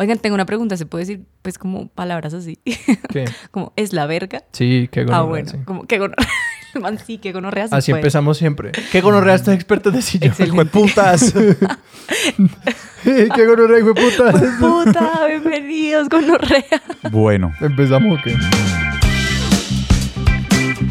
[0.00, 2.58] Oigan, tengo una pregunta, ¿se puede decir pues como palabras así?
[3.12, 3.24] ¿Qué?
[3.50, 4.44] como es la verga.
[4.52, 5.18] Sí, qué gonorrea.
[5.20, 5.56] ah, bueno, sí.
[5.64, 6.26] como que gonorrea.
[6.80, 8.00] Man, sí, que gonorrea Así puede.
[8.02, 8.72] empezamos siempre.
[8.92, 10.28] ¿Qué gonorrea estos expertos de sillón?
[10.30, 10.54] Excelente.
[10.54, 11.34] Hijo de putas.
[13.02, 14.32] ¿Qué gonorrea, hijo de puta?
[14.60, 16.82] Puta, bienvenidos, gonorrea.
[17.10, 18.36] bueno, ¿Empezamos o qué?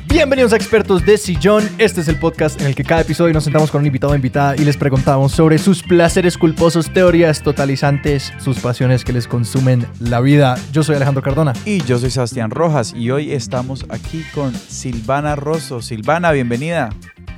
[0.10, 1.70] Bienvenidos a Expertos de Sillón.
[1.78, 4.16] Este es el podcast en el que cada episodio nos sentamos con un invitado o
[4.16, 9.86] invitada y les preguntamos sobre sus placeres culposos, teorías totalizantes, sus pasiones que les consumen
[10.00, 10.56] la vida.
[10.72, 11.54] Yo soy Alejandro Cardona.
[11.66, 15.82] y yo soy Sebastián Rojas y hoy estamos aquí con Silvana Rosso.
[15.82, 16.90] Silvana, bienvenida.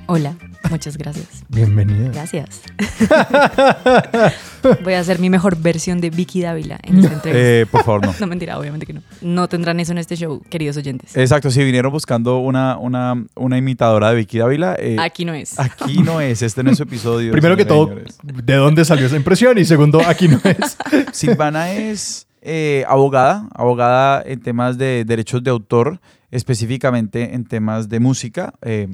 [0.05, 0.35] Hola,
[0.69, 1.43] muchas gracias.
[1.49, 2.09] Bienvenida.
[2.13, 2.61] Gracias.
[4.83, 7.29] Voy a hacer mi mejor versión de Vicky Dávila en esta entrevista.
[7.33, 8.13] Eh, por favor, no.
[8.19, 9.01] No, mentira, obviamente que no.
[9.21, 11.15] No tendrán eso en este show, queridos oyentes.
[11.15, 15.57] Exacto, si vinieron buscando una, una, una imitadora de Vicky Dávila, eh, Aquí no es.
[15.59, 17.31] aquí no es, este no es su episodio.
[17.31, 18.17] Primero que todo, señores.
[18.23, 19.57] ¿de dónde salió esa impresión?
[19.57, 20.77] Y segundo, aquí no es.
[21.13, 25.99] Silvana es eh, abogada, abogada en temas de derechos de autor,
[26.31, 28.53] específicamente en temas de música.
[28.61, 28.87] Eh,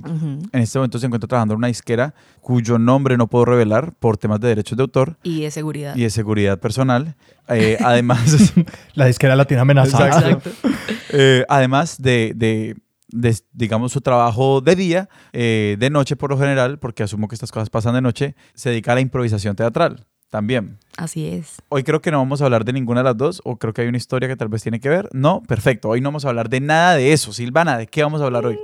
[0.52, 4.18] en este momento se encuentra trabajando en una disquera cuyo nombre no puedo revelar por
[4.18, 5.96] temas de derechos de autor Y de seguridad.
[5.96, 7.16] y de seguridad personal.
[7.48, 8.54] Eh, además,
[8.94, 10.08] La disquera la tiene amenazada.
[10.08, 10.50] Exacto.
[11.12, 12.76] eh, además de, de-
[13.10, 17.36] de, digamos, su trabajo de día, eh, de noche por lo general, porque asumo que
[17.36, 20.78] estas cosas pasan de noche, se dedica a la improvisación teatral también.
[20.98, 21.62] Así es.
[21.70, 23.82] Hoy creo que no vamos a hablar de ninguna de las dos, o creo que
[23.82, 25.10] hay una historia que tal vez tiene que ver.
[25.14, 25.90] No, perfecto.
[25.90, 27.34] Hoy no vamos a hablar de nada de eso.
[27.34, 28.60] Silvana, ¿de qué vamos a hablar hoy?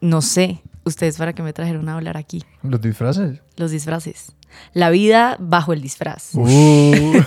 [0.00, 2.42] No sé, ustedes para qué me trajeron a hablar aquí.
[2.62, 3.40] Los disfraces.
[3.56, 4.34] Los disfraces.
[4.72, 6.30] La vida bajo el disfraz.
[6.34, 6.44] Uh,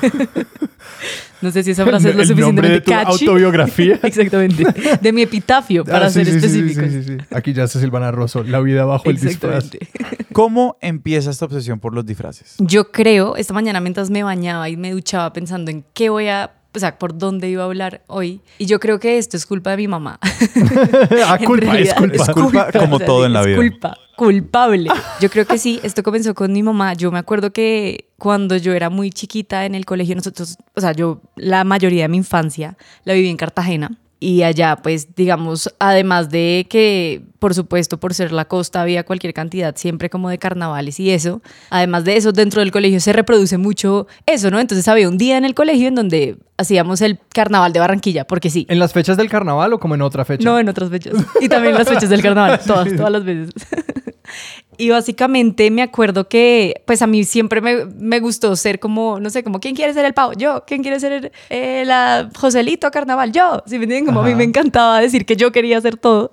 [1.42, 3.26] No sé si esa frase es lo de suficientemente tu catchy.
[3.28, 4.00] autobiografía.
[4.04, 4.64] Exactamente.
[5.02, 6.92] De mi epitafio, para Ah, sí, ser sí, sí, sí, específicos.
[6.92, 7.36] sí, sí, sí.
[7.36, 9.70] Aquí ya está Silvana Rosso, la vida bajo el disfraz.
[10.34, 12.56] ¿Cómo empieza esta obsesión por los disfraces?
[12.58, 16.56] Yo creo, esta mañana mientras me bañaba y me duchaba pensando en qué voy a,
[16.74, 19.72] o sea, por dónde iba a hablar hoy, y yo creo que esto es culpa
[19.72, 20.20] de mi mamá.
[21.26, 22.16] ah, culpa, es culpa.
[22.16, 23.58] Es culpa como todo en la es vida.
[23.58, 24.90] culpa, culpable.
[25.20, 26.94] Yo creo que sí, esto comenzó con mi mamá.
[26.94, 30.92] Yo me acuerdo que cuando yo era muy chiquita en el colegio, nosotros, o sea,
[30.92, 33.98] yo la mayoría de mi infancia la viví en Cartagena.
[34.20, 39.32] Y allá, pues, digamos, además de que, por supuesto, por ser la costa, había cualquier
[39.34, 41.42] cantidad siempre como de carnavales y eso.
[41.70, 44.60] Además de eso, dentro del colegio se reproduce mucho eso, ¿no?
[44.60, 48.50] Entonces había un día en el colegio en donde hacíamos el carnaval de Barranquilla, porque
[48.50, 48.66] sí.
[48.70, 50.44] ¿En las fechas del carnaval o como en otra fecha?
[50.44, 51.14] No, en otras fechas.
[51.40, 53.52] Y también en las fechas del carnaval, todas, todas las veces.
[54.80, 59.32] Y básicamente me acuerdo que, pues a mí siempre me, me gustó ser como, no
[59.32, 60.34] sé, como, ¿quién quiere ser el pavo?
[60.34, 60.66] Yo.
[60.68, 63.32] ¿Quién quiere ser eh, la Joselito Carnaval?
[63.32, 63.64] Yo.
[63.66, 64.06] ¿Sí me entienden?
[64.06, 66.32] Como a mí me encantaba decir que yo quería hacer todo.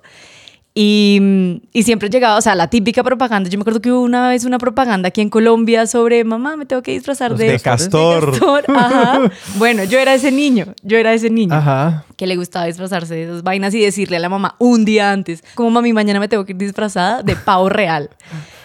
[0.77, 3.49] Y, y siempre llegaba, o sea, la típica propaganda.
[3.49, 6.65] Yo me acuerdo que hubo una vez una propaganda aquí en Colombia sobre, mamá, me
[6.65, 7.47] tengo que disfrazar de...
[7.49, 8.31] De castor.
[8.31, 8.65] castor".
[8.67, 9.31] Ajá.
[9.55, 12.03] Bueno, yo era ese niño, yo era ese niño Ajá.
[12.17, 15.45] que le gustaba disfrazarse de esas vainas y decirle a la mamá un día antes,
[15.53, 18.09] como mami, mañana me tengo que ir disfrazada de pavo real.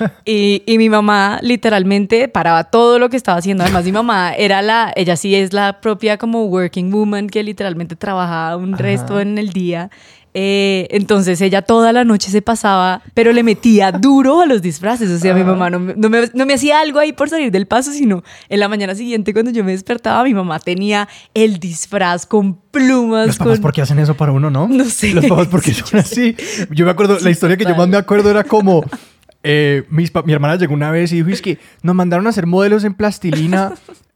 [0.25, 3.65] Y, y mi mamá literalmente paraba todo lo que estaba haciendo.
[3.65, 7.97] Además, mi mamá era la, ella sí es la propia como working woman que literalmente
[7.97, 9.91] trabajaba un resto en el día.
[10.33, 15.11] Eh, entonces ella toda la noche se pasaba, pero le metía duro a los disfraces.
[15.11, 17.51] O sea, mi mamá no, me- no me, no me hacía algo ahí por salir
[17.51, 21.59] del paso, sino en la mañana siguiente cuando yo me despertaba, mi mamá tenía el
[21.59, 23.27] disfraz con plumas.
[23.27, 23.63] Los papás, con...
[23.63, 24.69] ¿por qué hacen eso para uno, no?
[24.69, 25.13] No sé.
[25.15, 26.37] Los papás, ¿por qué son así?
[26.71, 28.85] Yo me acuerdo, la historia que yo más me acuerdo era como...
[29.43, 32.47] eh, mis mi hermana llegó una vez y dijo, es que nos mandaron a hacer
[32.47, 33.73] modelos en plastilina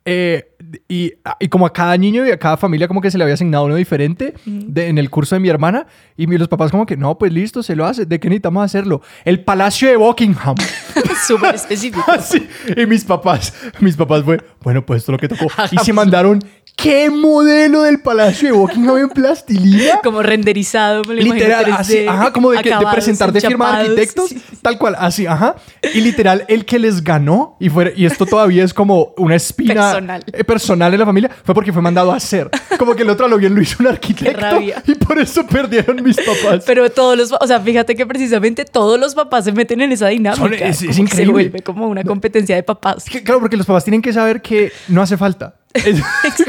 [0.06, 0.50] eh,
[0.88, 3.34] y, y como a cada niño y a cada familia como que se le había
[3.34, 6.84] asignado uno diferente de- en el curso de mi hermana y mi- los papás como
[6.87, 9.00] que, no, pues listo, se lo hace, ¿de qué necesitamos hacerlo?
[9.25, 10.56] El Palacio de Buckingham.
[11.26, 12.04] Súper específico.
[12.12, 12.47] Así.
[12.76, 15.50] Y mis papás, mis papás fue, bueno, pues esto es lo que tocó.
[15.72, 16.41] Y se mandaron,
[16.76, 20.00] ¿qué modelo del Palacio de Buckingham en plastilina?
[20.03, 23.32] Como renderizado, me lo imagino Literal, 3D, así, ajá, como de, que- de acabados, presentar
[23.32, 24.56] de firma de arquitectos, Sí, sí.
[24.60, 25.56] tal cual, así, ajá.
[25.94, 29.94] Y literal, el que les ganó, y, fue, y esto todavía es como una espina
[29.94, 30.25] Personal.
[30.32, 32.50] eh, personal en la familia, fue porque fue mandado a hacer.
[32.78, 34.82] Como que el otro lo bien lo hizo un arquitecto, rabia.
[34.87, 36.64] y por eso perdieron mis papás.
[36.67, 40.08] Pero todos los, o sea, fíjate que precisamente todos los papás se meten en esa
[40.08, 40.73] dinámica.
[40.73, 41.17] Son- es- increíble.
[41.26, 43.05] Se vuelve como una competencia de papás.
[43.25, 45.55] Claro, porque los papás tienen que saber que no hace falta.
[45.75, 46.00] Es,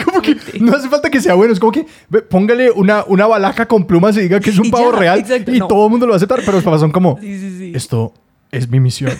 [0.06, 1.52] como que no hace falta que sea bueno.
[1.52, 1.86] Es como que
[2.30, 5.58] póngale una, una balaca con plumas y diga que es un pavo real exacto, y
[5.60, 5.68] no.
[5.68, 6.40] todo el mundo lo va a aceptar.
[6.42, 7.72] Pero los papás son como, Sí, sí, sí.
[7.76, 8.14] esto
[8.58, 9.12] es mi misión.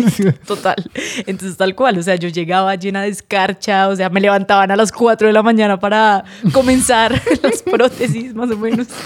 [0.46, 0.76] Total.
[1.26, 1.98] Entonces, tal cual.
[1.98, 3.88] O sea, yo llegaba llena de escarcha.
[3.88, 8.50] O sea, me levantaban a las 4 de la mañana para comenzar las prótesis, más
[8.50, 8.86] o menos.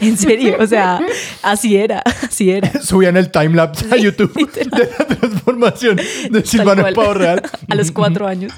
[0.00, 0.56] En serio.
[0.60, 1.00] O sea,
[1.42, 2.02] así era.
[2.22, 2.70] así era.
[2.80, 7.42] Subían el timelapse a YouTube de la transformación de en pavo real.
[7.68, 8.52] a los cuatro años.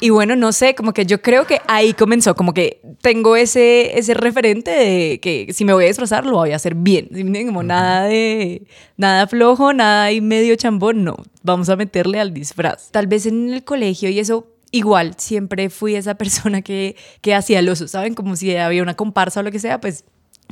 [0.00, 3.98] Y bueno, no sé, como que yo creo que ahí comenzó, como que tengo ese,
[3.98, 7.08] ese referente de que si me voy a disfrazar, lo voy a hacer bien.
[7.14, 7.46] ¿Sí?
[7.46, 8.62] Como nada de,
[8.96, 11.16] nada flojo, nada ahí medio chambón, no.
[11.42, 12.90] Vamos a meterle al disfraz.
[12.90, 17.58] Tal vez en el colegio y eso igual siempre fui esa persona que, que hacía
[17.58, 18.14] el oso, ¿saben?
[18.14, 20.04] Como si había una comparsa o lo que sea, pues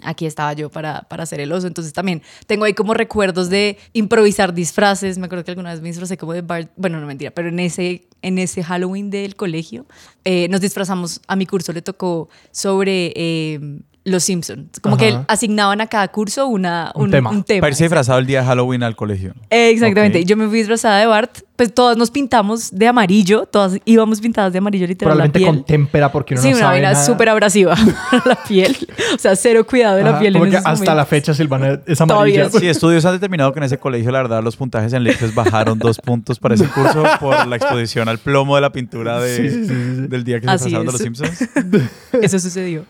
[0.03, 1.67] aquí estaba yo para, para hacer el oso.
[1.67, 5.19] Entonces también tengo ahí como recuerdos de improvisar disfraces.
[5.19, 7.61] Me acuerdo que alguna vez me disfracé como de Bart, bueno, no mentira, pero en
[7.61, 9.87] ese, en ese Halloween del colegio
[10.25, 13.13] eh, nos disfrazamos, a mi curso le tocó sobre...
[13.15, 14.81] eh, los Simpsons.
[14.81, 17.31] Como que asignaban a cada curso una, Un tema.
[17.47, 19.35] Para irse disfrazado el día de Halloween al colegio.
[19.51, 20.25] Exactamente.
[20.25, 21.39] Yo me fui disfrazada de Bart.
[21.59, 23.45] Pues todas nos pintamos de amarillo.
[23.51, 25.19] Todas íbamos pintadas de amarillo literal.
[25.19, 25.49] la Probablemente piel.
[25.57, 27.05] con témpera porque uno sí, no una sabe vaina nada.
[27.05, 27.75] súper abrasiva
[28.13, 28.77] para la piel.
[29.13, 30.35] O sea, cero cuidado de la piel.
[30.35, 32.61] como en que esos hasta la fecha Silvana es Todavía amarilla.
[32.61, 35.81] Sí, estudios han determinado que en ese colegio, la verdad, los puntajes en LICFES bajaron
[35.81, 39.51] dos puntos para ese curso por la exposición al plomo de la pintura de, Sí,
[39.51, 40.07] sí, sí, sí.
[40.09, 41.49] del día que se Así pasaron de los Simpsons.
[42.23, 42.85] Eso sucedió.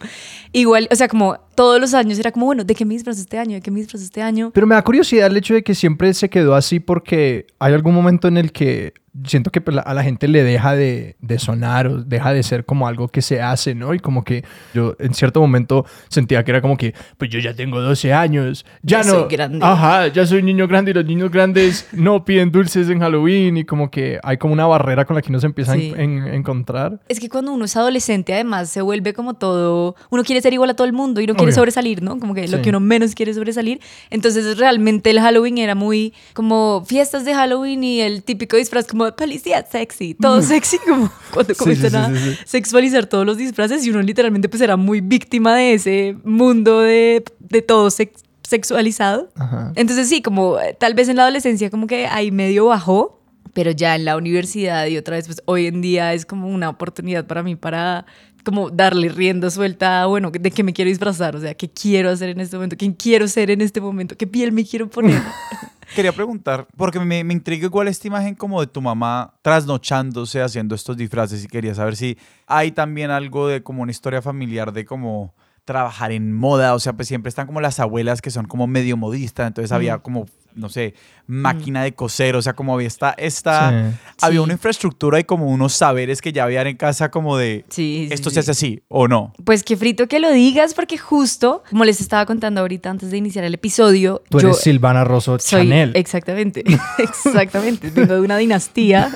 [0.53, 3.37] Igual, o sea, como todos los años era como, bueno, ¿de qué me disfraz este
[3.37, 3.55] año?
[3.55, 4.53] ¿De qué me disfraz este año?
[4.55, 7.97] Pero me da curiosidad el hecho de que siempre se quedó así porque hay algún
[7.97, 11.87] momento en el que siento que pues, a la gente le deja de, de sonar
[11.87, 13.95] o deja de ser como algo que se hace, ¿no?
[13.95, 14.45] Y como que
[14.75, 18.65] yo en cierto momento sentía que era como que, pues yo ya tengo 12 años,
[18.83, 19.21] ya, Ya no.
[19.21, 19.59] soy grande.
[19.63, 23.65] Ajá, ya soy niño grande y los niños grandes no piden dulces en Halloween y
[23.65, 25.93] como que hay como una barrera con la que uno se empieza a Sí.
[25.97, 27.01] en- en- encontrar.
[27.09, 29.95] Es que cuando uno es adolescente, además, se vuelve como todo.
[30.11, 31.55] Uno quiere ser igual a todo el mundo y no quiere Obvio.
[31.57, 32.19] sobresalir, ¿no?
[32.19, 32.63] Como que lo Sí.
[32.63, 33.81] que uno menos quiere es sobresalir.
[34.11, 39.08] Entonces, realmente el Halloween era muy como fiestas de Halloween y el típico disfraz como
[39.17, 42.43] policía sexy, todo sexy, como cuando comienzan sí, a sí, sí, sí.
[42.47, 47.25] sexualizar todos los disfraces y uno literalmente pues era muy víctima de ese mundo de,
[47.41, 49.31] de todo sex- sexualizado.
[49.37, 49.73] Ajá.
[49.77, 53.21] Entonces sí, como eh, tal vez en la adolescencia como que ahí medio bajó,
[53.53, 56.69] pero ya en la universidad y otra vez pues hoy en día es como una
[56.69, 58.07] oportunidad para mí para
[58.45, 62.31] como darle rienda suelta bueno, de qué me quiero disfrazar, o sea, qué quiero hacer
[62.31, 65.21] en este momento, quién quiero ser en este momento, qué piel me quiero poner.
[65.95, 70.75] Quería preguntar, porque me, me intriga igual esta imagen como de tu mamá trasnochándose haciendo
[70.75, 74.85] estos disfraces y quería saber si hay también algo de como una historia familiar de
[74.85, 75.35] como
[75.69, 78.97] trabajar en moda, o sea, pues siempre están como las abuelas que son como medio
[78.97, 80.25] modistas, entonces había como,
[80.55, 80.95] no sé,
[81.27, 83.99] máquina de coser, o sea, como había esta, esta Sí.
[84.23, 84.45] había Sí.
[84.45, 88.31] una infraestructura y como unos saberes que ya habían en casa como de, Sí, esto
[88.31, 88.35] sí.
[88.35, 89.35] se hace así o no.
[89.45, 93.19] Pues qué frito que lo digas, porque justo, como les estaba contando ahorita antes de
[93.19, 95.93] iniciar el episodio, Tú yo eres Silvana Rosso soy Chanel.
[95.95, 96.65] exactamente,
[96.99, 99.11] exactamente, vengo de una dinastía.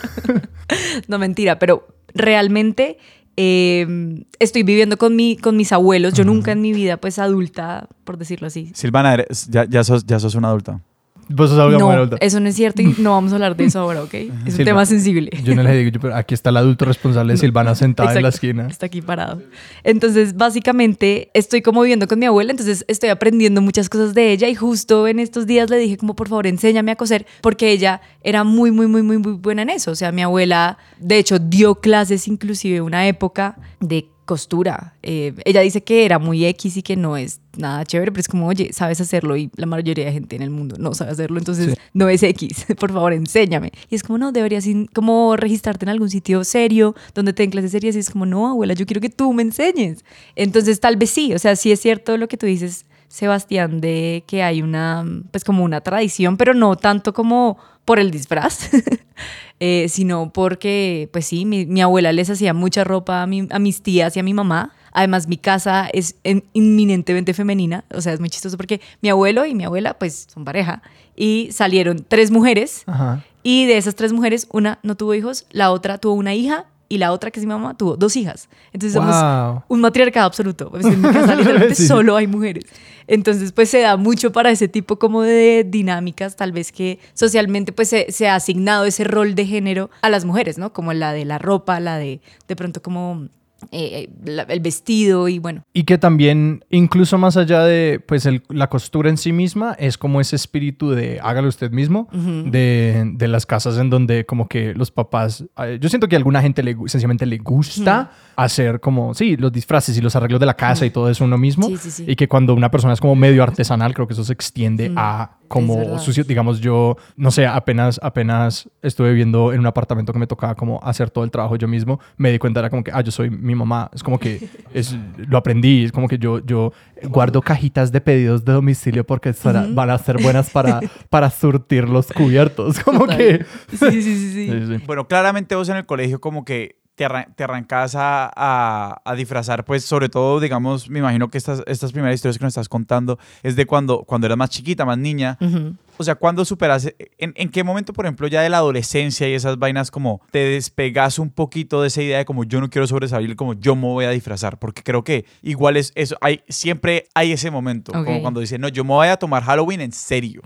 [1.09, 2.99] no mentira, pero realmente
[3.37, 6.15] eh, estoy viviendo con, mi, con mis abuelos.
[6.15, 8.71] Yo nunca en mi vida, pues adulta, por decirlo así.
[8.75, 10.81] Silvana, eres- ya, ya, sos, ya sos una adulta.
[11.29, 13.81] Vos sos una No, eso no es cierto y no vamos a hablar de eso
[13.81, 14.15] ahora, ¿ok?
[14.47, 15.31] Es un tema sensible.
[15.45, 18.23] Yo no le digo, yo, pero aquí está el adulto responsable de Silvana sentada en
[18.23, 18.67] la Exacto, esquina.
[18.69, 19.43] Está aquí parado.
[19.85, 24.49] Entonces, básicamente, estoy como viviendo con mi abuela, entonces estoy aprendiendo muchas cosas de ella
[24.49, 28.01] y justo en estos días le dije como, por favor, enséñame a coser, porque ella
[28.23, 29.91] era muy, muy, muy, muy, muy buena en eso.
[29.91, 34.95] O sea, mi abuela, de hecho, dio clases inclusive una época de costura.
[35.03, 38.29] Eh, ella dice que era muy X y que no es nada chévere, pero es
[38.29, 41.39] como, oye, sabes hacerlo y la mayoría de gente en el mundo no sabe hacerlo,
[41.39, 41.75] entonces Sí.
[41.93, 43.73] no es X, por favor, enséñame.
[43.91, 44.65] Y es como, no, deberías
[44.95, 48.49] como registrarte en algún sitio serio donde te den clases serias y es como, no,
[48.49, 50.05] abuela, yo quiero que tú me enseñes.
[50.37, 54.25] Entonces, tal vez sí, o sea, sí es cierto lo que tú dices, Sebastián, de
[54.27, 58.69] que hay una, pues como una tradición, pero no tanto como por el disfraz,
[59.61, 63.59] eh, sino porque, pues sí, mi, mi abuela les hacía mucha ropa a, mi- a
[63.59, 64.73] mis tías y a mi mamá.
[64.93, 69.47] Además, mi casa es en- inminentemente femenina, o sea, es muy chistoso porque mi abuelo
[69.47, 70.83] y mi abuela, pues, son pareja,
[71.17, 73.25] y salieron tres mujeres, Ajá.
[73.43, 76.99] y de esas tres mujeres, una no tuvo hijos, la otra tuvo una hija, y
[76.99, 78.49] la otra, que es mi mamá, tuvo dos hijas.
[78.73, 79.63] Entonces, somos Wow.
[79.69, 80.69] un matriarcado absoluto.
[80.71, 81.87] Pues en mi casa literalmente Sí.
[81.87, 82.65] solo hay mujeres.
[83.07, 87.73] Entonces, pues se da mucho para ese tipo como de dinámicas, tal vez que socialmente
[87.73, 90.73] pues se, se ha asignado ese rol de género a las mujeres, ¿no?
[90.73, 93.27] Como la de la ropa, la de de pronto como
[93.71, 95.63] eh, la- el vestido y bueno.
[95.73, 99.97] Y que también, incluso más allá de pues el- la costura en sí misma, es
[99.99, 104.75] como ese espíritu de hágalo usted mismo, de, de las casas en donde como que
[104.75, 109.15] los papás, eh, yo siento que a alguna gente le, sencillamente le gusta hacer como,
[109.15, 111.67] sí, los disfraces y los arreglos de la casa y todo eso uno mismo.
[111.69, 112.05] Sí, sí, sí.
[112.09, 115.39] Y que cuando una persona es como medio artesanal, creo que eso se extiende a
[115.53, 116.25] como sucio.
[116.25, 120.81] Digamos, yo, no sé, apenas, apenas estuve viviendo en un apartamento que me tocaba como
[120.83, 123.29] hacer todo el trabajo yo mismo, me di cuenta, era como que, ah, yo soy
[123.29, 123.91] mi mamá.
[123.93, 126.73] Es como que es, lo aprendí, es como que yo, yo
[127.05, 129.35] guardo cajitas de pedidos de domicilio porque
[129.75, 130.81] van a ser buenas para,
[131.11, 132.81] para surtir los cubiertos.
[132.81, 133.19] Como Total.
[133.19, 133.45] que...
[133.71, 134.33] Sí, sí, sí, sí.
[134.53, 134.85] Sí, sí.
[134.87, 139.15] Bueno, claramente vos en el colegio como que te, arran- te arrancas a, a- a
[139.15, 142.69] disfrazar, pues sobre todo, digamos, me imagino que estas, estas primeras historias que nos estás
[142.69, 145.39] contando es de cuando, cuando eras más chiquita, más niña.
[145.41, 145.75] Ujú.
[145.99, 146.91] O sea, ¿cuándo superas?
[147.19, 150.39] En, en qué momento, por ejemplo, ya de la adolescencia y esas vainas como te
[150.39, 153.83] despegas un poquito de esa idea de como yo no quiero sobresalir, como yo me
[153.83, 154.59] voy a disfrazar?
[154.59, 158.05] Porque creo que igual es eso, hay, siempre hay ese momento, Ok.
[158.07, 160.43] como cuando dicen, no, yo me voy a tomar Halloween en serio.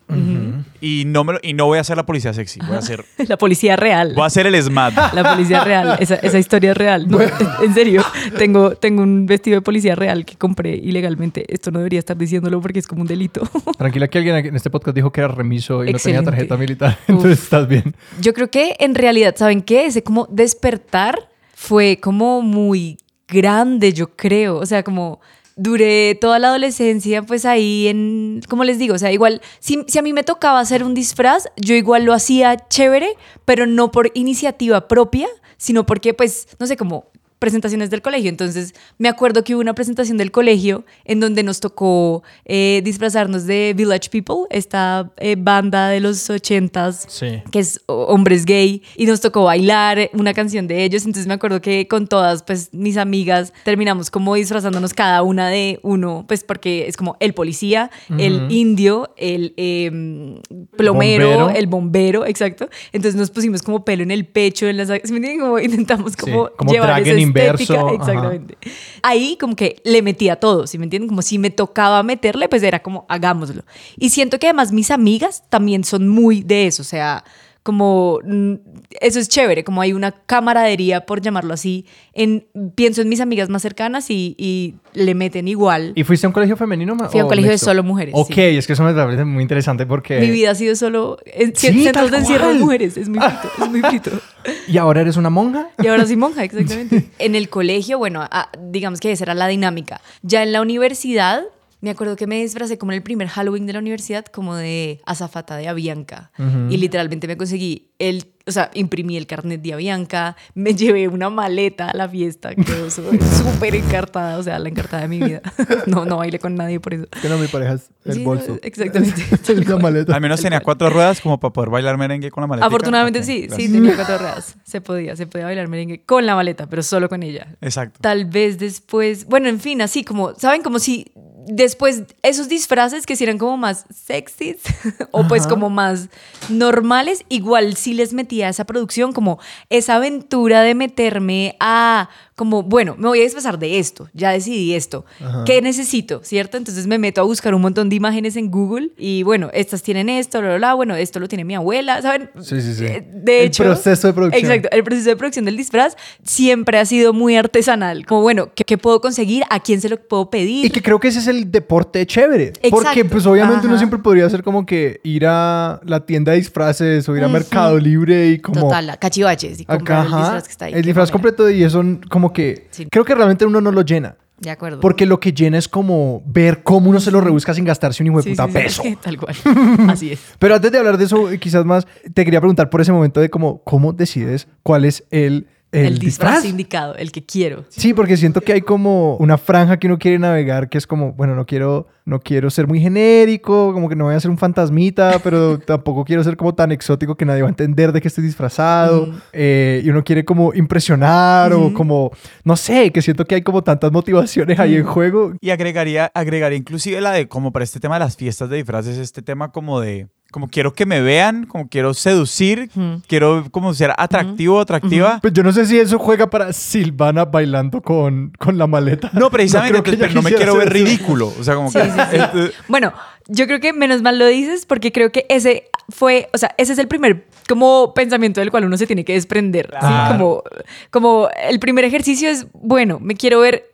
[0.81, 3.05] Y no, me lo- y no voy a ser la policía sexy, voy a ser,
[3.29, 4.13] La policía real.
[4.15, 4.95] voy a ser el SMAT.
[5.15, 7.09] La policía real, esa, esa historia es real.
[7.09, 8.05] No, en serio,
[8.39, 11.45] tengo, tengo un vestido de policía real que compré ilegalmente.
[11.53, 13.43] Esto no debería estar diciéndolo porque es como un delito.
[13.79, 16.99] Tranquila que alguien en este podcast dijo que era remiso y no tenía tarjeta militar,
[17.09, 17.95] entonces estás bien.
[18.21, 19.87] Yo creo que en realidad, ¿saben qué?
[19.87, 22.99] Ese como despertar fue como muy
[23.29, 24.57] grande, yo creo.
[24.59, 25.21] O sea, como
[25.57, 29.99] duré toda la adolescencia pues ahí en, como les digo, o sea, igual, si, si
[29.99, 34.13] a mí me tocaba hacer un disfraz, yo igual lo hacía chévere, pero no por
[34.15, 37.07] iniciativa propia, sino porque pues, no sé, como
[37.39, 38.29] presentaciones del colegio.
[38.29, 43.47] Entonces, me acuerdo que hubo una presentación del colegio en donde nos tocó eh, disfrazarnos
[43.47, 47.43] de Village People, esta eh, banda de los ochentas Sí.
[47.51, 51.05] que es hombres gay, y nos tocó bailar eh, una canción de ellos.
[51.05, 55.79] Entonces me acuerdo que con todas pues mis amigas terminamos como disfrazándonos cada una de
[55.83, 60.41] uno, pues porque es como el policía, el indio, el em,
[60.77, 61.51] plomero, Bombero.
[61.51, 62.69] el bombero, exacto.
[62.93, 65.41] Entonces nos pusimos como pelo en el pecho, en las, ¿sí me entienden?
[65.41, 67.75] Como intentamos como, como llevar en estética.
[67.75, 67.95] inverso, ajá.
[67.95, 68.59] Exactamente.
[69.03, 71.09] Ahí como que le metía todo, ¿sí me entienden?
[71.09, 73.63] Como si me tocaba meterle, pues era como hagámoslo.
[73.97, 77.25] Y siento que además mis amigas también son muy de eso, o sea,
[77.67, 78.55] como mm,
[79.01, 82.47] eso es chévere, como hay una camaradería, por llamarlo así, en,
[82.77, 85.93] pienso en mis amigas más cercanas y, y le meten igual.
[85.97, 86.95] ¿Y fuiste a un colegio femenino?
[86.95, 87.67] ma- Fui a un colegio de mixto?
[87.67, 88.41] solo mujeres, Ok, sí.
[88.41, 90.21] es que eso me parece muy interesante porque...
[90.21, 93.51] Mi vida ha sido solo en Sí, centros de encierro de mujeres, es muy frito,
[93.65, 94.11] es muy frito.
[94.69, 95.69] ¿Y ahora eres una monja?
[95.83, 97.09] Y ahora soy monja, exactamente.
[97.19, 100.01] En el colegio, bueno, ah, digamos que esa era la dinámica.
[100.23, 101.43] Ya en la universidad,
[101.81, 105.01] me acuerdo que me disfracé como en el primer Halloween de la universidad, como de
[105.05, 106.31] azafata de Avianca.
[106.71, 111.31] Y literalmente me conseguí el, o sea, imprimí el carnet de Avianca, me llevé una
[111.31, 115.43] maleta a la fiesta, quedó súper encartada, o sea, la encartada de mi vida.
[115.87, 117.07] No, no bailé con nadie por eso.
[117.23, 118.59] Que no, mi pareja es el Sí, bolso.
[118.63, 119.23] Exactamente.
[119.67, 120.15] la maleta.
[120.15, 122.67] Al menos tenía cuatro ruedas como para poder bailar merengue con la maleta.
[122.67, 124.57] Afortunadamente sí, sí, tenía cuatro ruedas.
[124.65, 127.57] Se podía, se podía bailar merengue con la maleta, pero solo con ella.
[127.61, 127.99] Exacto.
[128.01, 130.63] Tal vez después, bueno, en fin, así como, ¿saben?
[130.63, 131.13] Como si
[131.47, 134.59] después esos disfraces que si eran como más sexys
[135.13, 136.09] o pues como más
[136.49, 139.39] normales, igual sí les metía esa producción, como
[139.71, 144.75] esa aventura de meterme a, como, bueno, me voy a disfrazar de esto, ya decidí
[144.75, 145.05] esto,
[145.47, 146.21] ¿qué necesito?
[146.23, 146.57] ¿Cierto?
[146.59, 150.09] Entonces me meto a buscar un montón de imágenes en Google y bueno, estas tienen
[150.11, 152.31] esto, bla, bla, bla, bueno, esto lo tiene mi abuela, ¿saben?
[152.43, 152.85] Sí, sí, sí.
[152.85, 154.45] Eh, De El hecho, proceso de producción.
[154.53, 158.05] Exacto, el proceso de producción del disfraz siempre ha sido muy artesanal.
[158.07, 159.43] Como, bueno, ¿qué, qué puedo conseguir?
[159.51, 160.67] ¿A quién se lo puedo pedir?
[160.67, 162.53] Y que creo que ese es el deporte chévere.
[162.71, 163.09] Porque Exacto.
[163.13, 163.79] pues obviamente uno Ajá.
[163.79, 167.79] siempre podría hacer como que ir a la tienda de disfraces o ir a Mercado
[167.79, 168.61] Libre y como...
[168.61, 170.73] Total, cachivaches y comprar Acá, el ajá, disfraz que está ahí.
[170.75, 171.13] el qué disfraz mamera.
[171.13, 172.67] completo y eso como que...
[172.71, 172.87] Sí.
[172.91, 174.17] Creo que realmente uno no lo llena.
[174.39, 174.81] De acuerdo.
[174.81, 178.09] Porque lo que llena es como ver cómo uno se lo rebusca sin gastarse un
[178.09, 178.83] hijo de Sí, puta sí, peso.
[178.83, 179.35] sí, tal cual.
[179.89, 180.21] Así es.
[180.39, 183.31] Pero antes de hablar de eso, quizás más, te quería preguntar por ese momento de
[183.31, 186.51] cómo, cómo decides cuál es el, el, El, disfraz, disfraz.
[186.51, 187.65] indicado, el que quiero.
[187.69, 191.13] Sí, porque siento que hay como una franja que uno quiere navegar que es como,
[191.13, 194.39] bueno, no quiero, no quiero ser muy genérico, como que no voy a ser un
[194.39, 198.09] fantasmita, pero tampoco quiero ser como tan exótico que nadie va a entender de que
[198.09, 199.09] estoy disfrazado.
[199.33, 202.11] Eh, y uno quiere como impresionar o como,
[202.45, 205.35] no sé, que siento que hay como tantas motivaciones ahí en juego.
[205.41, 208.99] Y agregaría, agregaría inclusive la de, como para este tema de las fiestas de disfraces,
[208.99, 212.69] este tema como de, como quiero que me vean, como quiero seducir,
[213.09, 215.19] quiero como ser atractivo, atractiva.
[215.23, 219.09] Pues yo no sé si eso juega para Silvana bailando con, con la maleta.
[219.15, 220.75] No, precisamente, pero no me quiero ver eso.
[220.85, 221.33] ridículo.
[221.41, 221.85] O sea, como Sí, que...
[221.87, 222.17] sí, sí.
[222.19, 222.93] este- Bueno,
[223.29, 226.75] yo creo que menos mal lo dices porque creo que ese fue, o sea, ese
[226.75, 229.71] es el primer como pensamiento del cual uno se tiene que desprender.
[229.73, 229.79] ¿sí?
[229.81, 230.19] Claro.
[230.19, 230.43] Como,
[230.91, 233.71] como el primer ejercicio es, bueno, me quiero ver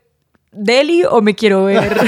[0.52, 1.99] deli o me quiero ver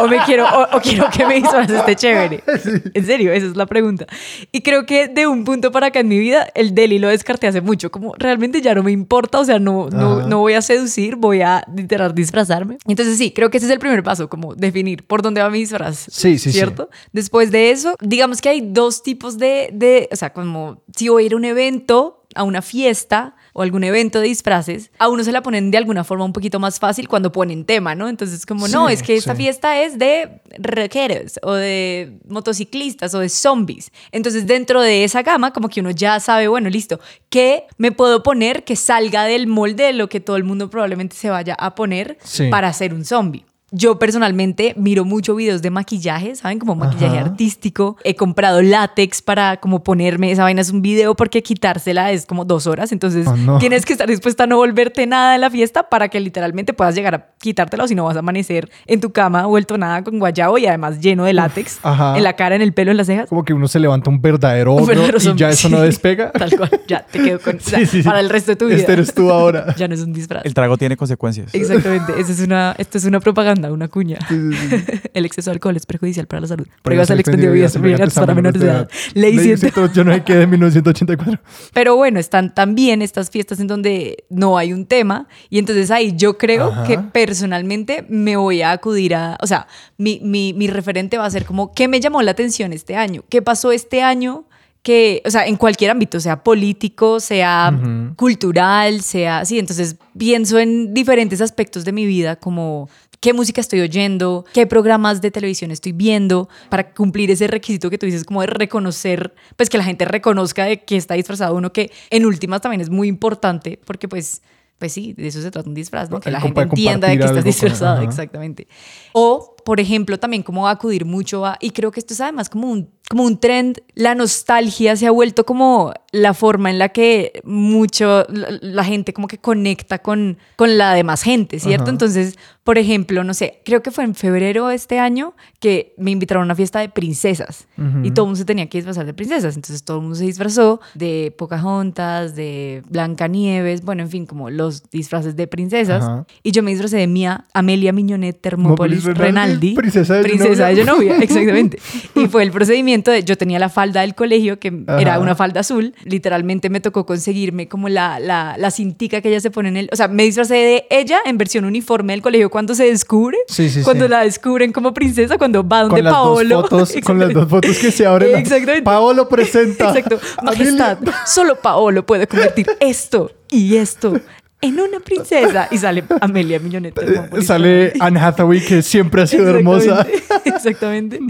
[0.00, 2.42] o me quiero o, o quiero que me disfraces esté chévere.
[2.94, 4.06] En serio, esa es la pregunta.
[4.52, 7.46] Y creo que de un punto para acá en mi vida el deli lo descarté
[7.46, 10.62] hace mucho, como realmente ya no me importa, o sea, no no, no voy a
[10.62, 12.78] seducir, voy a literal disfrazarme.
[12.86, 15.60] Entonces sí, creo que ese es el primer paso, como definir por dónde va mi
[15.60, 16.06] disfraz.
[16.10, 16.52] Sí, sí, sí.
[16.52, 16.90] ¿Cierto?
[17.12, 21.22] Después de eso, digamos que hay dos tipos de, de, o sea, como si voy
[21.22, 25.24] a ir a un evento, a una fiesta o algún evento de disfraces, a uno
[25.24, 28.08] se la ponen de alguna forma un poquito más fácil cuando ponen tema, ¿no?
[28.08, 29.42] Entonces, como, no, es que esta sí.
[29.42, 33.90] fiesta es de rockeros o de motociclistas o de zombies.
[34.12, 37.00] Entonces, dentro de esa gama, como que uno ya sabe, bueno, listo,
[37.30, 41.16] ¿qué me puedo poner que salga del molde de lo que todo el mundo probablemente
[41.16, 42.48] se vaya a poner Sí.
[42.50, 43.44] para ser un zombie?
[43.70, 46.58] Yo personalmente miro mucho videos de maquillaje, ¿saben?
[46.58, 47.26] Como maquillaje Ajá.
[47.26, 47.96] artístico.
[48.02, 52.46] He comprado látex para como ponerme, esa vaina es un video porque quitársela es como
[52.46, 52.92] dos horas.
[52.92, 53.58] Entonces Oh, no.
[53.58, 56.94] tienes que estar dispuesta a no volverte nada en la fiesta para que literalmente puedas
[56.94, 60.18] llegar a quitártela o si no vas a amanecer en tu cama vuelto nada con
[60.18, 61.78] guayabo y además lleno de látex
[62.16, 63.28] en la cara, en el pelo, en las cejas.
[63.28, 65.80] Como que uno se levanta un verdadero Un ogro verdadero y zombie, ya eso no
[65.82, 66.30] despega.
[66.32, 67.56] Tal cual, ya te quedo con...
[67.58, 68.02] o sea, Sí.
[68.02, 68.76] Para el resto de tu vida.
[68.76, 69.74] Este eres tú ahora.
[69.76, 70.44] ya no es un disfraz.
[70.44, 71.54] El trago tiene consecuencias.
[71.54, 74.18] Exactamente, esa es una, esto es una propaganda, una cuña.
[75.14, 76.66] El exceso de alcohol es perjudicial para la salud.
[76.82, 78.90] Prohíbas el extendido de vida obligatorias para menores de edad.
[79.14, 79.58] Ley 100.
[79.58, 81.40] 189 que de 1984.
[81.72, 86.14] Pero bueno, están también estas fiestas en donde no hay un tema y entonces ahí
[86.16, 86.84] yo creo Ajá.
[86.84, 91.30] que personalmente me voy a acudir a, o sea, mi, mi, mi referente va a
[91.30, 93.24] ser como, ¿qué me llamó la atención este año?
[93.28, 94.44] ¿Qué pasó este año?
[94.82, 98.14] Que, o sea, en cualquier ámbito, sea político, sea Ujú.
[98.14, 99.58] cultural, sea así.
[99.58, 102.88] Entonces pienso en diferentes aspectos de mi vida, como
[103.20, 107.98] qué música estoy oyendo, qué programas de televisión estoy viendo, para cumplir ese requisito que
[107.98, 111.72] tú dices, como de reconocer, pues que la gente reconozca de que está disfrazado uno,
[111.72, 114.42] que en últimas también es muy importante, porque pues...
[114.78, 116.20] Pues sí, de eso se trata un disfraz, ¿no?
[116.20, 118.68] Que la gente entienda de que estás disfrazado, exactamente.
[119.12, 122.70] O, por ejemplo, también como acudir mucho a, y creo que esto es además como
[122.70, 127.40] un, como un trend, la nostalgia se ha vuelto como la forma en la que
[127.44, 131.84] mucho, la, la gente como que conecta con, con la demás gente, ¿cierto?
[131.84, 131.92] Ajá.
[131.92, 136.10] Entonces, por ejemplo, no sé, creo que fue en febrero de este año que me
[136.10, 138.04] invitaron a una fiesta de princesas Ujú.
[138.04, 139.56] y todo el mundo se tenía que disfrazar de princesas.
[139.56, 144.90] Entonces todo el mundo se disfrazó de Pocahontas, de Blancanieves, bueno, en fin, como los
[144.90, 146.04] disfraces de princesas.
[146.04, 146.26] Ajá.
[146.42, 149.74] Y yo me disfracé de Mía Amelia Miñonet Termópolis Renaldi.
[149.74, 151.16] Princesa de Princesa de Genovia.
[151.20, 151.78] Exactamente.
[152.14, 155.60] Y fue el procedimiento de, yo tenía la falda del colegio, que era una falda
[155.60, 155.94] azul.
[156.04, 159.88] Literalmente me tocó conseguirme como la, la, la cintica que ella se pone en el...
[159.92, 163.38] O sea, me disfracé de ella en versión uniforme del colegio cuando se descubre.
[163.48, 164.10] Sí, sí, cuando sí.
[164.10, 166.62] la descubren como princesa, cuando va donde Con las, Paolo.
[166.62, 168.36] dos fotos, con las dos fotos que se abren.
[168.36, 168.82] Exactamente.
[168.82, 169.88] Paolo presenta.
[169.88, 170.20] Exacto.
[170.42, 174.14] Majestad, solo Paolo puede convertir esto y esto
[174.60, 175.68] en una princesa.
[175.70, 176.98] Y sale Amelia Millonet.
[176.98, 180.06] Eh, Sale Anne Hathaway, que siempre ha sido hermosa.
[180.44, 181.20] Exactamente.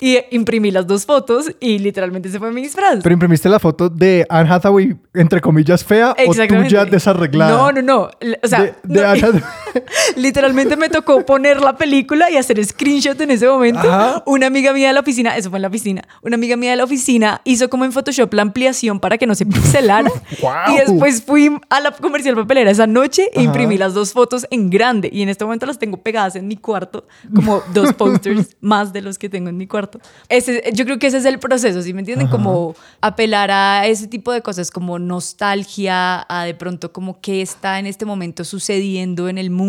[0.00, 3.00] Y imprimí las dos fotos y literalmente se fue mi disfraz.
[3.02, 7.56] Pero imprimiste la foto de Anne Hathaway, entre comillas, fea o tuya desarreglada.
[7.56, 8.10] No, no, no.
[8.42, 9.42] O sea, de, de no, Anne Hathaway.
[10.16, 13.80] literalmente me tocó poner la película y hacer screenshot en ese momento.
[13.80, 14.22] Ajá.
[14.26, 16.76] Una amiga mía de la oficina, eso fue en la oficina, una amiga mía de
[16.76, 20.10] la oficina hizo como en Photoshop la ampliación para que no se pixelara.
[20.40, 20.74] ¡Guau!
[20.74, 23.42] Y después fui a la comercial papelera esa noche e Ajá.
[23.42, 25.10] imprimí las dos fotos en grande.
[25.12, 29.02] Y en este momento las tengo pegadas en mi cuarto, como dos posters más de
[29.02, 30.00] los que tengo en mi cuarto.
[30.28, 32.26] Ese, yo creo que ese es el proceso, ¿sí me entienden?
[32.26, 32.36] Ajá.
[32.36, 37.78] Como apelar a ese tipo de cosas, como nostalgia, a de pronto como qué está
[37.78, 39.67] en este momento sucediendo en el mundo,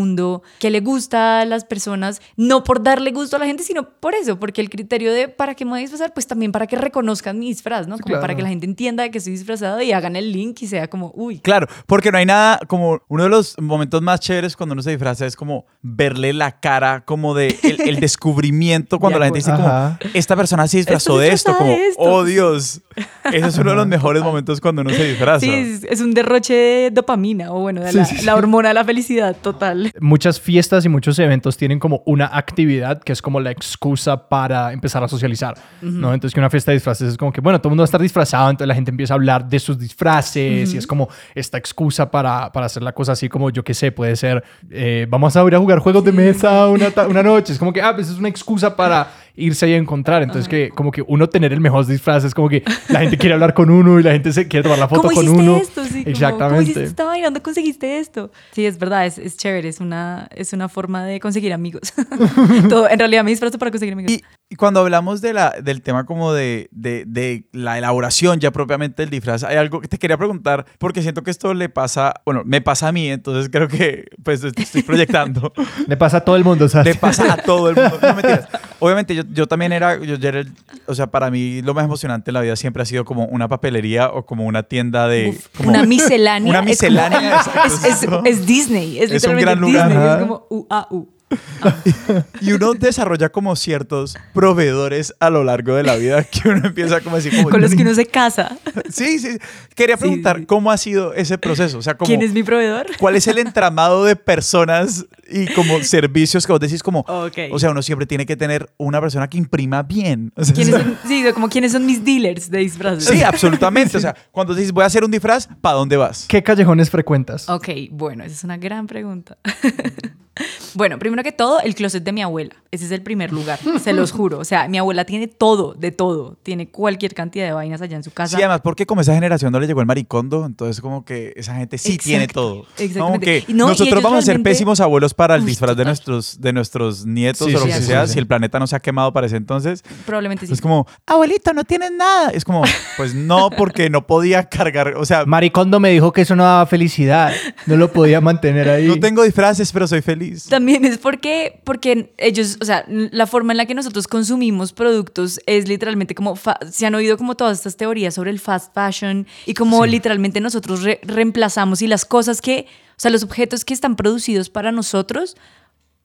[0.60, 4.16] qué le gusta a las personas, no por darle gusto a la gente, sino por
[4.16, 6.76] eso, porque el criterio de para qué me voy a disfrazar, pues también para que
[6.76, 7.98] reconozcan mi disfraz, ¿no?
[7.98, 10.68] Como para que la gente entienda de que estoy disfrazado y hagan el link y
[10.68, 14.56] sea como, uy, Claro, porque no hay nada como uno de los momentos más chéveres
[14.56, 19.20] cuando uno se disfraza es como verle la cara como de el, el descubrimiento cuando
[19.20, 22.02] la gente dice como esta persona se disfrazó de esto, como de esto.
[22.02, 22.82] oh Dios.
[23.26, 25.40] Ese es uno de los mejores momentos cuando uno se disfraza.
[25.40, 28.26] Sí, es, un derroche de dopamina o bueno, de Sí, la, sí, sí.
[28.26, 29.79] la hormona de la felicidad total.
[30.00, 34.74] Muchas fiestas y muchos eventos tienen como una actividad que es como la excusa para
[34.74, 36.14] empezar a socializar, ¿no?
[36.14, 37.92] Entonces que una fiesta de disfraces es como que, bueno, todo el mundo va a
[37.92, 41.58] estar disfrazado, entonces la gente empieza a hablar de sus disfraces y es como esta
[41.58, 45.36] excusa para, para hacer la cosa así como, yo qué sé, puede ser, eh, vamos
[45.36, 48.10] a ir a jugar juegos de mesa una, una noche, es como que, ah, pues
[48.10, 50.22] es una excusa para irse y encontrar.
[50.24, 53.34] Entonces, que como que uno tener el mejor disfraz es como que la gente quiere
[53.34, 55.58] hablar con uno y la gente se quiere tomar la foto ¿Cómo con hiciste uno.
[55.58, 55.86] esto?
[55.86, 56.50] Sí, Exactamente.
[56.50, 57.28] ¿Cómo hiciste esta vaina?
[57.28, 58.32] ¿Dónde conseguiste esto?
[58.52, 61.94] Sí, es verdad, es, es chévere, es una, es una forma de conseguir amigos.
[62.70, 64.12] Todo, en realidad me disfrazo para conseguir amigos.
[64.12, 68.52] Y, y cuando hablamos de la, del tema como de, de, de la elaboración ya
[68.52, 72.14] propiamente del disfraz, hay algo que te quería preguntar, porque siento que esto le pasa,
[72.26, 75.54] bueno, me pasa a mí, entonces creo que pues estoy proyectando.
[75.88, 76.94] Le pasa a todo el mundo, ¿sabes?
[76.94, 78.00] Le pasa a todo el mundo.
[78.02, 78.48] No mentiras.
[78.80, 80.52] Obviamente yo, yo también era, yo era el-
[80.88, 83.48] o sea, para mí lo más emocionante en la vida siempre ha sido como una
[83.48, 85.38] papelería o como una tienda de...
[85.58, 86.50] Como- una miscelánea.
[86.50, 89.00] Una es como- miscelánea, exacto, Es, es- es Disney.
[89.00, 89.88] Es, Es un literalmente gran lugar.
[89.90, 90.04] Disney.
[90.08, 90.16] Ajá.
[90.16, 91.08] Es como U, A, U.
[92.42, 97.02] Y uno desarrolla como ciertos proveedores a lo largo de la vida que uno empieza
[97.02, 97.50] como así como...
[97.50, 98.58] Con los que uno se casa.
[98.90, 99.38] Sí, sí.
[99.76, 100.46] Quería Sí, preguntar sí.
[100.46, 101.78] cómo ha sido ese proceso.
[101.78, 102.88] O sea, como, ¿Quién es mi proveedor?
[102.98, 107.02] ¿cuál es el entramado de personas y como servicios que vos decís como...
[107.02, 107.38] Ok.
[107.52, 110.32] O sea, uno siempre tiene que tener una persona que imprima bien.
[110.36, 113.06] O sea, ¿Quiénes son, sí, como quiénes son mis dealers de disfraces.
[113.06, 113.98] Sí, absolutamente.
[113.98, 116.26] O sea, cuando dices voy a hacer un disfraz, ¿para dónde vas?
[116.28, 117.50] ¿Qué callejones frecuentas?
[117.50, 119.38] Ok, bueno, esa es una gran pregunta.
[120.74, 122.56] bueno, primero que todo, el closet de mi abuela.
[122.72, 124.38] Ese es el primer lugar, se los juro.
[124.38, 126.38] O sea, mi abuela tiene todo, de todo.
[126.44, 128.38] Tiene cualquier cantidad de vainas allá en su casa.
[128.38, 131.56] Sí, además, porque como esa generación no le llegó el maricondo, entonces como que esa
[131.56, 132.56] gente sí Exacto, tiene todo.
[132.56, 133.26] Como exactamente.
[133.46, 135.84] que no, y nosotros vamos a ser realmente- pésimos abuelos para el Uy, disfraz de
[135.86, 138.60] nuestros, de nuestros nietos Sí, o lo sí, que sí, sea, sí, si el planeta
[138.60, 139.82] no se ha quemado para ese entonces.
[140.06, 140.54] Probablemente sí.
[140.54, 142.30] Es como, abuelito, no tienes nada.
[142.30, 142.62] Es como,
[142.98, 146.68] pues no, porque no podía cargar, o sea, Maricondo me dijo que eso no daba
[146.68, 147.34] felicidad.
[147.66, 148.86] No lo podía mantener ahí.
[148.88, 150.29] no tengo disfraces, pero soy feliz.
[150.50, 155.40] También es porque, porque ellos, o sea, la forma en la que nosotros consumimos productos
[155.46, 156.38] es literalmente como,
[156.72, 159.90] se han oído como todas estas teorías sobre el fast fashion y como Sí.
[159.92, 164.50] literalmente nosotros re- reemplazamos y las cosas que, o sea, los objetos que están producidos
[164.50, 165.36] para nosotros,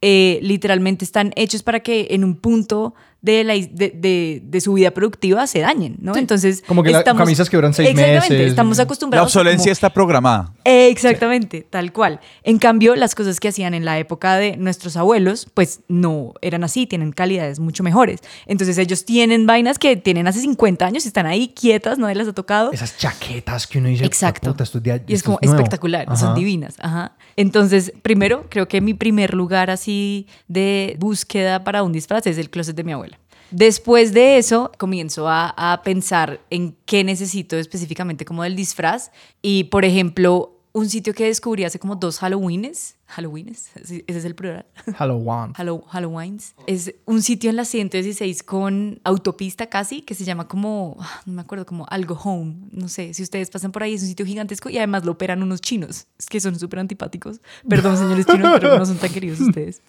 [0.06, 4.74] eh, literalmente están hechos para que en un punto de, la, de, de- de su
[4.74, 6.14] vida productiva se dañen, ¿no?
[6.14, 8.48] Entonces, Como que la- camisas que duran seis Exactamente, meses.
[8.48, 10.52] estamos La acostumbrados a obsolencia como- está programada.
[10.64, 12.20] Exactamente, tal cual.
[12.42, 16.64] En cambio, las cosas que hacían en la época de nuestros abuelos, pues no eran
[16.64, 18.20] así, tienen calidades mucho mejores.
[18.46, 22.28] Entonces ellos tienen vainas que tienen hace 50 años y están ahí quietas, nadie las
[22.28, 22.72] ha tocado.
[22.72, 24.50] Esas chaquetas que uno dice, Exacto.
[24.50, 25.56] "Puta, esto es y es como nuevo".
[25.56, 26.34] espectacular, son Ajá.
[26.34, 26.74] divinas.
[26.78, 27.16] Ajá.
[27.36, 32.50] Entonces, primero, creo que mi primer lugar así de búsqueda para un disfraz es el
[32.50, 33.18] closet de mi abuela.
[33.50, 39.12] Después de eso, comienzo a, pensar en qué necesito específicamente como del disfraz.
[39.42, 42.96] Y, por ejemplo, un sitio que descubrí hace como dos Halloweenes.
[43.14, 43.70] ¿Halloweenes?
[43.76, 44.66] Ese es el plural.
[44.96, 45.52] Halloween.
[45.54, 46.54] Hallow- Halloweens.
[46.66, 51.32] Es un sitio en la 116 con autopista casi, que se llama como, ah, no
[51.34, 52.56] me acuerdo, como algo home.
[52.72, 55.42] No sé, si ustedes pasan por ahí, es un sitio gigantesco y además lo operan
[55.42, 57.40] unos chinos, es que son súper antipáticos.
[57.68, 59.80] Perdón, señores chinos, pero no son tan queridos ustedes.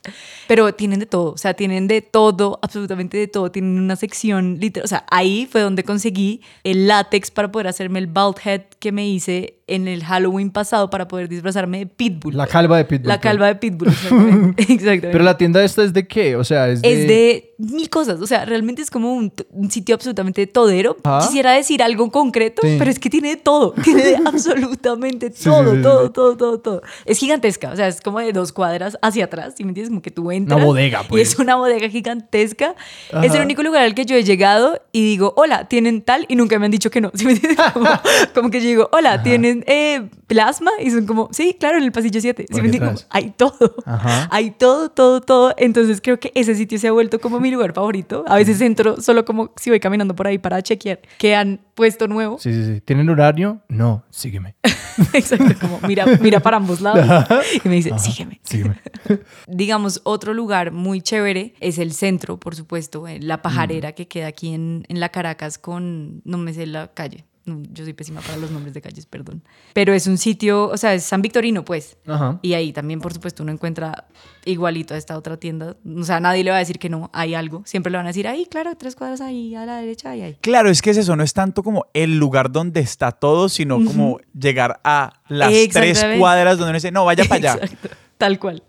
[0.48, 3.52] Pero tienen de todo, o sea, tienen de todo, absolutamente de todo.
[3.52, 8.00] Tienen una sección, literal, o sea, ahí fue donde conseguí el látex para poder hacerme
[8.00, 12.38] el bald head que me hice en el Halloween pasado para poder disfrazarme de Pitbull.
[12.38, 13.08] La calva de Pitbull.
[13.08, 14.62] La calva de Pitbull, exactamente.
[14.73, 15.10] exactamente.
[15.12, 16.36] Pero la tienda esta es de qué?
[16.36, 16.91] O sea, es de...
[16.91, 19.32] Es de mil cosas, o sea, realmente es como un,
[19.69, 20.97] sitio absolutamente todero.
[21.21, 22.75] Quisiera decir algo concreto, Sí.
[22.78, 26.60] pero es que tiene de todo, tiene de absolutamente todo, sí, sí, todo, todo, todo,
[26.60, 26.82] todo.
[27.06, 29.89] Es gigantesca, o sea, es como de dos cuadras hacia atrás, ¿sí me entiendes?
[29.89, 30.63] Como que tú entras.
[30.63, 31.30] bodega, Y pues.
[31.30, 32.75] es una bodega gigantesca.
[33.12, 33.25] Ajá.
[33.25, 36.25] Es el único lugar al que yo he llegado y digo, hola, ¿tienen tal?
[36.28, 37.60] Y nunca me han dicho que no, ¿sí me entiendes?
[37.73, 37.89] Como,
[38.34, 40.71] como que yo digo, hola, ¿tienen eh, plasma?
[40.82, 42.45] Y son como, sí, claro, en el pasillo 7.
[42.49, 43.05] ¿Sí me entiendes?
[43.10, 43.76] Hay todo.
[43.86, 44.28] Ajá.
[44.32, 45.54] Hay todo, todo, todo.
[45.58, 48.24] Entonces creo que ese sitio se ha vuelto como mi lugar favorito.
[48.28, 52.08] A veces entro solo como si voy caminando por ahí para chequear que han puesto
[52.08, 52.38] nuevo.
[52.39, 52.82] Sí, sí, sí.
[52.82, 53.62] ¿Tienen horario?
[53.68, 54.56] No, sígueme.
[55.13, 57.28] Exacto, como mira, mira para ambos lados.
[57.63, 58.39] Y me dice, sígueme.
[58.44, 58.80] Sígueme.
[59.48, 64.28] Digamos, otro lugar muy chévere es el centro, por supuesto, eh, la pajarera que queda
[64.28, 67.26] aquí en, en la Caracas con, no me sé la calle.
[67.46, 69.44] No, yo soy pésima para los nombres de calles, perdón.
[69.74, 71.98] Pero es un sitio, o sea, es San Victorino, pues.
[72.08, 72.40] Ajá.
[72.42, 74.08] Y ahí también, por supuesto, uno encuentra
[74.46, 75.76] igualito a esta otra tienda.
[75.96, 77.62] O sea, nadie le va a decir que no, hay algo.
[77.66, 80.38] Siempre le van a decir, ahí, claro, tres cuadras ahí, a la derecha, ahí, ahí.
[80.42, 83.84] Claro, es que es eso, no es tanto como el lugar donde está todo, sino
[83.86, 87.54] como llegar a las tres cuadras donde uno dice, no, vaya para allá.
[87.64, 88.64] Exacto, tal cual.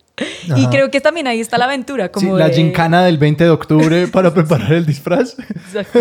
[0.46, 0.70] Y Ajá.
[0.70, 3.50] creo que también ahí está la aventura, Sí, como la de- gincana del 20 de
[3.50, 5.36] octubre para preparar el disfraz.
[5.38, 5.98] Exacto.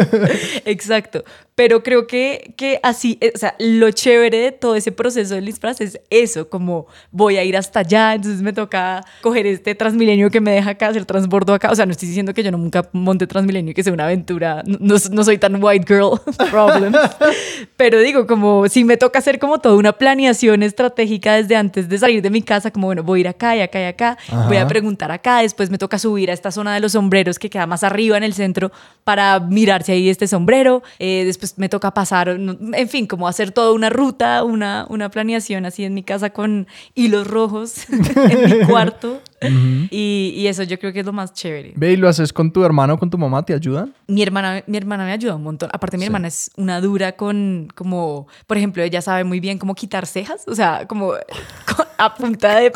[0.66, 1.24] Exacto.
[1.56, 5.46] Pero creo que, que así, eh, o sea, lo chévere de todo ese proceso del
[5.46, 10.30] disfraz es eso, como voy a ir hasta allá, entonces me toca coger este Transmilenio
[10.30, 11.72] que me deja acá, hacer transbordo acá.
[11.72, 14.04] O sea, no estoy diciendo que yo no nunca monte Transmilenio y que sea una
[14.06, 16.20] aventura, no, no- soy tan white girl
[16.52, 16.94] problem.
[17.78, 21.98] Pero digo, como si me toca hacer como toda una planeación estratégica desde antes de
[21.98, 24.05] salir de mi casa, como bueno, voy a ir acá y acá y acá.
[24.48, 27.50] Voy a preguntar acá, después me toca subir a esta zona de los sombreros que
[27.50, 28.72] queda más arriba en el centro
[29.04, 33.52] para mirar si hay este sombrero, eh, después me toca pasar, en fin, como hacer
[33.52, 38.66] toda una ruta, una, una planeación así en mi casa con hilos rojos en mi
[38.66, 39.22] cuarto.
[39.42, 41.74] Y, y eso yo creo que es lo más chévere.
[41.76, 43.94] Ve y lo haces con tu hermano o con tu mamá, ¿te ayudan?
[44.08, 45.70] Mi hermana, mi hermana me ayuda un montón.
[45.74, 46.06] Aparte, mi Sí.
[46.08, 50.44] hermana es una dura con, como, por ejemplo, ella sabe muy bien cómo quitar cejas.
[50.48, 51.10] O sea, como
[51.76, 52.72] con- a punta de.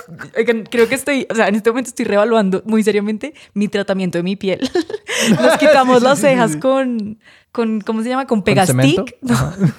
[0.70, 4.24] Creo que estoy, o sea, en este momento estoy revaluando muy seriamente mi tratamiento de
[4.24, 4.60] mi piel.
[5.42, 6.60] Nos quitamos Sí, las sí, cejas sí.
[6.60, 7.20] con,
[7.52, 8.28] con, ¿cómo se llama?
[8.28, 9.16] Con pegastick.
[9.22, 9.36] No,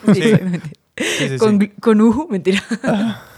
[0.06, 0.20] sí, Sí.
[0.22, 0.70] exactamente.
[0.96, 2.62] Sí, sí, con, con uju, mentira.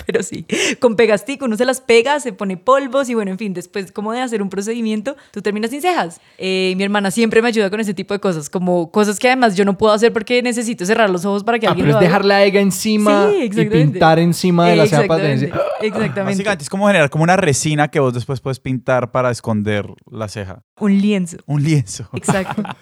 [0.07, 0.47] Pero sí,
[0.81, 4.13] con pegastic uno se las pega, se pone polvos y bueno, en fin, después como
[4.13, 6.21] de hacer un procedimiento, tú terminas sin cejas.
[6.39, 9.57] Eh, mi hermana siempre me ayuda con ese tipo de cosas, como cosas que además
[9.57, 11.95] yo no puedo hacer porque necesito cerrar los ojos para que Ah, alguien pero es
[11.95, 12.07] lo haga.
[12.09, 15.33] dejar la ega encima Sí, y pintar encima de la ceja para tener...
[15.45, 16.23] Exactamente, Exactamente.
[16.25, 20.29] Básicamente es como generar como una resina que vos después puedes pintar para esconder la
[20.29, 20.63] ceja.
[20.79, 21.37] Un lienzo.
[21.47, 22.09] Un lienzo.
[22.15, 22.63] Exacto.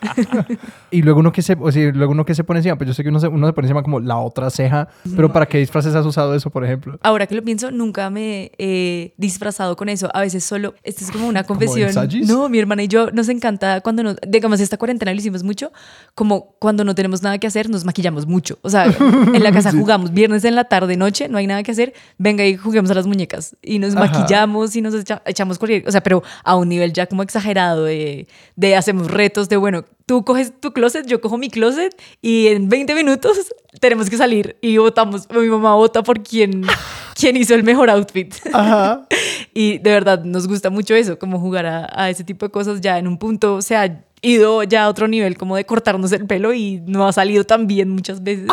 [0.91, 2.95] Y luego uno que se, o sea, luego uno que se pone encima, pues yo
[2.95, 5.59] sé que uno se, uno se pone encima como la otra ceja, pero ¿para qué
[5.59, 6.99] disfraces has usado eso, por ejemplo?
[7.11, 10.09] Ahora que lo pienso, nunca me he disfrazado con eso.
[10.15, 11.91] A veces solo, esto es como una ¿Como confesión.
[12.29, 15.73] No, mi hermana y yo nos encanta cuando nos, digamos, esta cuarentena lo hicimos mucho,
[16.15, 18.59] como cuando no tenemos nada que hacer, nos maquillamos mucho.
[18.63, 18.85] O sea,
[19.35, 22.47] en la casa jugamos viernes en la tarde, noche, no hay nada que hacer, venga
[22.47, 23.57] y juguemos a las muñecas.
[23.61, 24.07] Y nos Ajá.
[24.07, 27.85] maquillamos y nos echa- echamos cualquier, o sea, pero a un nivel ya como exagerado
[27.85, 32.47] de, de hacemos retos de, bueno, tú coges tu closet, yo cojo mi closet y
[32.49, 33.37] en 20 minutos
[33.81, 35.29] tenemos que salir y votamos.
[35.31, 36.63] Mi mamá vota por quién,
[37.21, 38.35] quién hizo el mejor outfit.
[38.53, 39.07] Ajá.
[39.53, 42.81] Y de verdad nos gusta mucho eso, como jugar a, a ese tipo de cosas
[42.81, 46.27] ya en un punto, se ha ido ya a otro nivel como de cortarnos el
[46.27, 48.47] pelo y no ha salido tan bien muchas veces.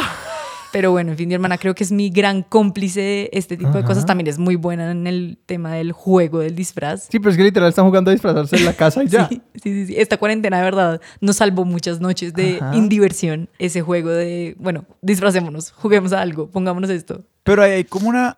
[0.72, 3.72] Pero bueno, en fin, mi hermana creo que es mi gran cómplice de este tipo
[3.72, 4.06] de cosas.
[4.06, 7.08] También es muy buena en el tema del juego, del disfraz.
[7.10, 9.28] Sí, pero es que literal están jugando a disfrazarse en la casa y ya.
[9.30, 9.96] Sí, sí, sí.
[9.98, 12.76] Esta cuarentena de verdad nos salvó muchas noches de Ajá.
[12.76, 13.50] indiversión.
[13.60, 17.24] Ese juego de, bueno, disfracémonos, juguemos a algo, pongámonos esto.
[17.44, 18.38] Pero hay como una,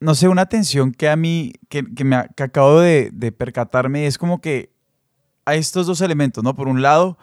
[0.00, 4.06] no sé, una tensión que a mí, que, que me que acabo de, de percatarme,
[4.06, 4.70] es como que
[5.44, 6.54] a estos dos elementos, ¿no?
[6.54, 7.16] Por un lado,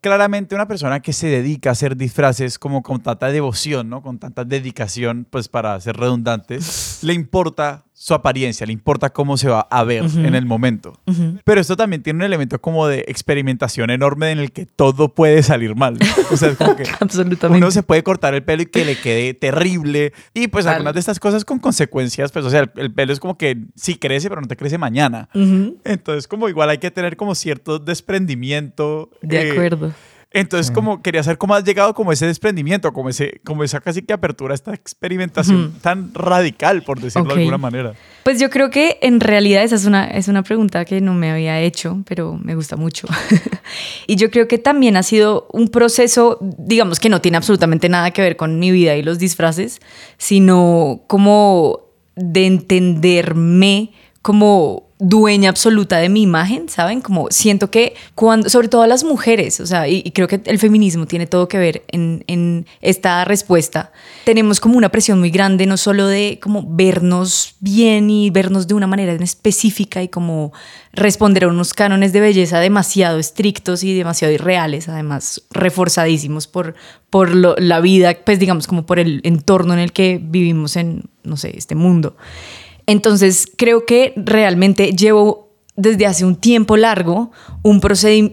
[0.00, 4.02] claramente una persona que se dedica a hacer disfraces como con tanta devoción, ¿no?
[4.02, 6.58] Con tanta dedicación, pues para ser redundante,
[7.02, 10.98] le importa su apariencia, le importa cómo se va a ver en el momento.
[11.44, 15.44] Pero esto también tiene un elemento como de experimentación enorme en el que todo puede
[15.44, 15.96] salir mal.
[16.32, 17.58] O sea, es como que Absolutamente.
[17.58, 20.12] uno se puede cortar el pelo y que le quede terrible.
[20.34, 23.20] Y pues algunas de estas cosas con consecuencias, pues o sea, el, el pelo es
[23.20, 25.28] como que sí crece, pero no te crece mañana.
[25.84, 29.10] Entonces como igual hay que tener como cierto desprendimiento.
[29.22, 29.92] De eh, acuerdo.
[30.34, 34.02] Entonces como quería saber cómo has llegado como ese desprendimiento, como, ese, como esa casi
[34.02, 37.94] que apertura a esta experimentación tan radical, por decirlo de alguna manera.
[38.22, 41.30] Pues yo creo que en realidad esa es una, es una pregunta que no me
[41.30, 43.08] había hecho, pero me gusta mucho.
[44.06, 48.10] y yo creo que también ha sido un proceso, digamos que no tiene absolutamente nada
[48.12, 49.80] que ver con mi vida y los disfraces,
[50.18, 51.80] sino como
[52.14, 53.92] de entenderme
[54.22, 57.00] como dueña absoluta de mi imagen, ¿saben?
[57.00, 61.06] Como siento que cuando, sobre todo las mujeres, o sea, y, creo que el feminismo
[61.06, 63.90] tiene todo que ver en, esta respuesta,
[64.24, 68.74] tenemos como una presión muy grande, no solo de como vernos bien y vernos de
[68.74, 70.52] una manera específica y como
[70.92, 76.76] responder a unos cánones de belleza demasiado estrictos y demasiado irreales, además reforzadísimos por,
[77.10, 81.06] por lo- la vida, pues digamos como por el entorno en el que vivimos en,
[81.24, 82.16] no sé, este mundo.
[82.86, 87.30] Entonces, creo que realmente llevo desde hace un tiempo largo
[87.62, 87.80] un,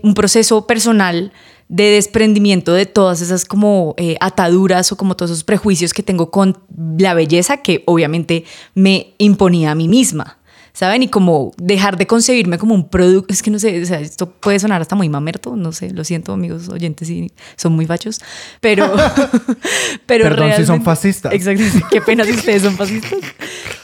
[0.04, 1.32] un proceso personal
[1.70, 6.32] de desprendimiento de todas esas como eh, ataduras o como todos esos prejuicios que tengo
[6.32, 6.58] con
[6.98, 10.39] la belleza que obviamente me imponía a mí misma.
[10.80, 11.04] ¿Saben?
[11.04, 14.32] Y como dejar de concebirme como un producto, es que no sé, o sea, esto
[14.32, 18.22] puede sonar hasta muy mamerto, no sé, lo siento amigos oyentes si son muy fachos,
[18.62, 18.86] pero...
[20.06, 21.34] pero Perdón si son realmente- fascistas.
[21.34, 23.12] Exacto, qué pena si ustedes son fascistas.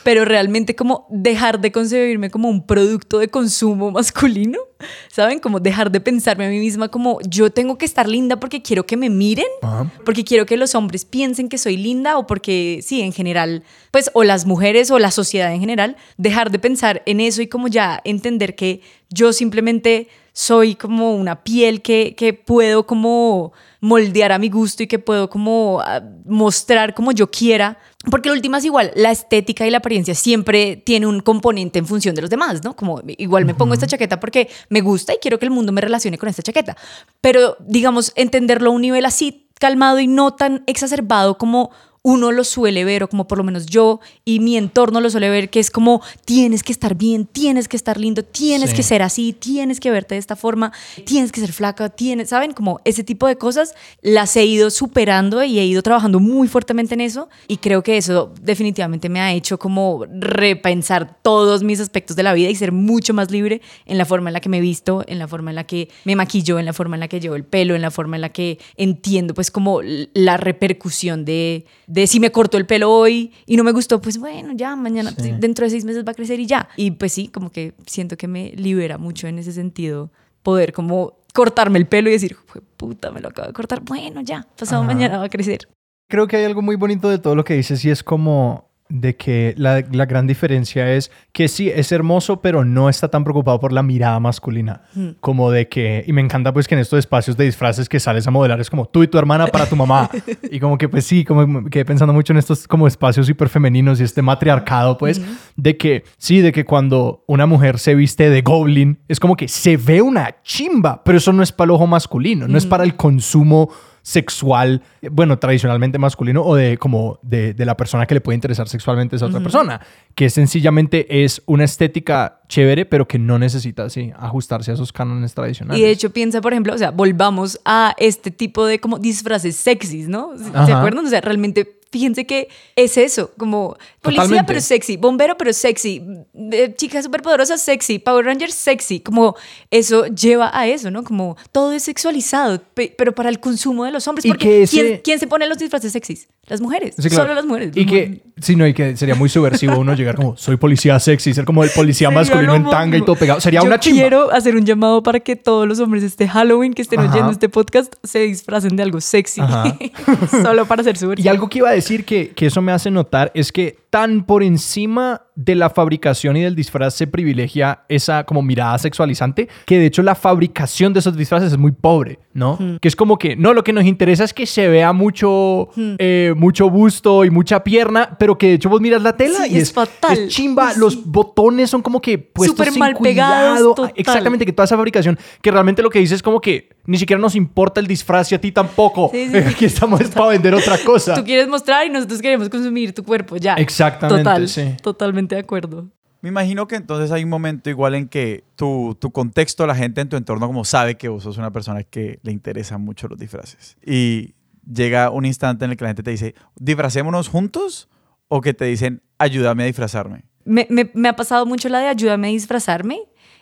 [0.06, 4.60] Pero realmente como dejar de concebirme como un producto de consumo masculino,
[5.10, 5.40] ¿saben?
[5.40, 8.86] Como dejar de pensarme a mí misma como yo tengo que estar linda porque quiero
[8.86, 9.92] que me miren, Ajá.
[10.04, 14.10] porque quiero que los hombres piensen que soy linda o porque, sí, en general, pues,
[14.14, 17.68] o las mujeres o la sociedad en general, dejar de pensar en eso y como
[17.68, 24.40] ya entender que yo simplemente soy como una piel que, que puedo como moldear a
[24.40, 27.80] mi gusto y que puedo como ah, mostrar como yo quiera.
[28.10, 31.86] Porque la última es igual, la estética y la apariencia siempre tiene un componente en
[31.86, 32.76] función de los demás, ¿no?
[32.76, 35.82] Como igual me pongo esta chaqueta porque me gusta y quiero que el mundo me
[35.82, 36.78] relacione con esta chaqueta.
[37.22, 41.72] Pero digamos, entenderlo a un nivel así calmado y no tan exacerbado como
[42.08, 45.28] uno lo suele ver, o como por lo menos yo y mi entorno lo suele
[45.28, 48.76] ver, que es como tienes que estar bien, tienes que estar lindo, tienes Sí.
[48.76, 50.72] que ser así, tienes que verte de esta forma,
[51.04, 52.52] tienes que ser flaca, tienes, ¿saben?
[52.54, 56.94] Como ese tipo de cosas las he ido superando y he ido trabajando muy fuertemente
[56.94, 60.06] en eso y creo que eso definitivamente me ha hecho como
[60.40, 64.30] repensar todos mis aspectos de la vida y ser mucho más libre en la forma
[64.30, 66.74] en la que me visto, en la forma en la que me maquillo, en la
[66.74, 69.50] forma en la que llevo el pelo, en la forma en la que entiendo pues
[69.50, 71.66] como la repercusión de,
[71.96, 75.12] de si me corto el pelo hoy y no me gustó, pues bueno, ya mañana,
[75.18, 75.32] Sí.
[75.40, 76.68] dentro de seis meses va a crecer y ya.
[76.76, 80.12] Y pues sí, como que siento que me libera mucho en ese sentido
[80.44, 84.20] poder como cortarme el pelo y decir, "Jue puta, me lo acabo de cortar, bueno,
[84.22, 84.94] ya, pasado Ajá.
[84.94, 85.70] mañana va a crecer.
[86.10, 89.16] Creo que hay algo muy bonito de todo lo que dices y es como de
[89.16, 93.60] que la, la gran diferencia es que sí, es hermoso, pero no está tan preocupado
[93.60, 94.84] por la mirada masculina.
[95.20, 98.28] Como de que, y me encanta pues que en estos espacios de disfraces que sales
[98.28, 100.10] a modelar es como tú y tu hermana para tu mamá.
[100.52, 103.50] y como que pues sí, como me quedé pensando mucho en estos como espacios hiper
[103.50, 105.20] femeninos y este matriarcado pues,
[105.56, 109.48] de que sí, de que cuando una mujer se viste de goblin, es como que
[109.48, 112.84] se ve una chimba, pero eso no es para el ojo masculino, no es para
[112.84, 113.70] el consumo
[114.06, 118.68] sexual, bueno, tradicionalmente masculino o de como de, de la persona que le puede interesar
[118.68, 119.82] sexualmente a esa otra persona,
[120.14, 125.34] que sencillamente es una estética chévere, pero que no necesita así ajustarse a esos cánones
[125.34, 125.80] tradicionales.
[125.80, 129.56] Y de hecho piensa, por ejemplo, o sea, volvamos a este tipo de como disfraces
[129.56, 130.38] sexys, ¿no?
[130.38, 131.04] ¿Se acuerdan?
[131.04, 134.48] O sea, realmente fíjense que es eso, como policía Totalmente.
[134.48, 136.04] pero sexy, bombero pero sexy,
[136.52, 139.36] eh, chica superpoderosa sexy, Power Ranger sexy, como
[139.72, 141.06] eso lleva a eso, ¿no?
[141.06, 144.76] Como todo es sexualizado, pe- pero para el consumo de los hombres, porque que ese-
[144.82, 146.28] ¿quién, quién se pone los disfraces sexys?
[146.48, 147.24] Las mujeres, Sí, claro.
[147.24, 147.72] solo las mujeres.
[147.76, 151.34] Y que, sí, no, y que sería muy subversivo uno llegar como, soy policía sexy,
[151.34, 153.40] ser como el policía Sería masculino en tanga y todo pegado.
[153.42, 154.02] Sería Yo una chimba.
[154.02, 157.12] quiero hacer un llamado para que todos los hombres este Halloween que estén Ajá.
[157.14, 159.42] oyendo este podcast se disfracen de algo sexy.
[160.44, 162.92] Solo para hacer su Y algo que iba a decir que, que eso me hace
[162.92, 168.26] notar es que tan por encima de la fabricación y del disfraz se privilegia esa
[168.26, 172.58] como mirada sexualizante, que de hecho la fabricación de esos disfraces es muy pobre, ¿no?
[172.82, 176.34] Que es como que, no, lo que nos interesa es que se vea mucho, eh,
[176.36, 179.58] mucho busto y mucha pierna, pero que de hecho vos miras la tela Sí, y
[179.58, 180.18] es es, fatal.
[180.18, 180.80] es chimba, Sí.
[180.80, 183.94] los botones son como que puestos Súper sin mal pegados, cuidado.
[183.96, 187.20] Exactamente, que toda esa fabricación, que realmente lo que dice es como que ni siquiera
[187.20, 189.10] nos importa el disfraz y a ti tampoco.
[189.14, 189.38] Sí, sí.
[189.50, 191.14] Aquí estamos es para vender otra cosa.
[191.16, 193.54] Tú quieres mostrar y nosotros queremos consumir tu cuerpo, ya.
[193.56, 194.76] Exactamente, Total, sí.
[194.82, 195.88] totalmente de acuerdo.
[196.22, 200.02] Me imagino que entonces hay un momento igual en que tu, tu contexto, la gente
[200.02, 203.20] en tu entorno como sabe que vos sos una persona que le interesan mucho los
[203.20, 203.78] disfraces.
[203.86, 204.34] Y
[204.72, 207.90] llega un instante en el que la gente te dice, disfracémonos juntos
[208.28, 210.24] o que te dicen, ayúdame a disfrazarme.
[210.46, 213.02] Me, me- me ha pasado mucho la de ayúdame a disfrazarme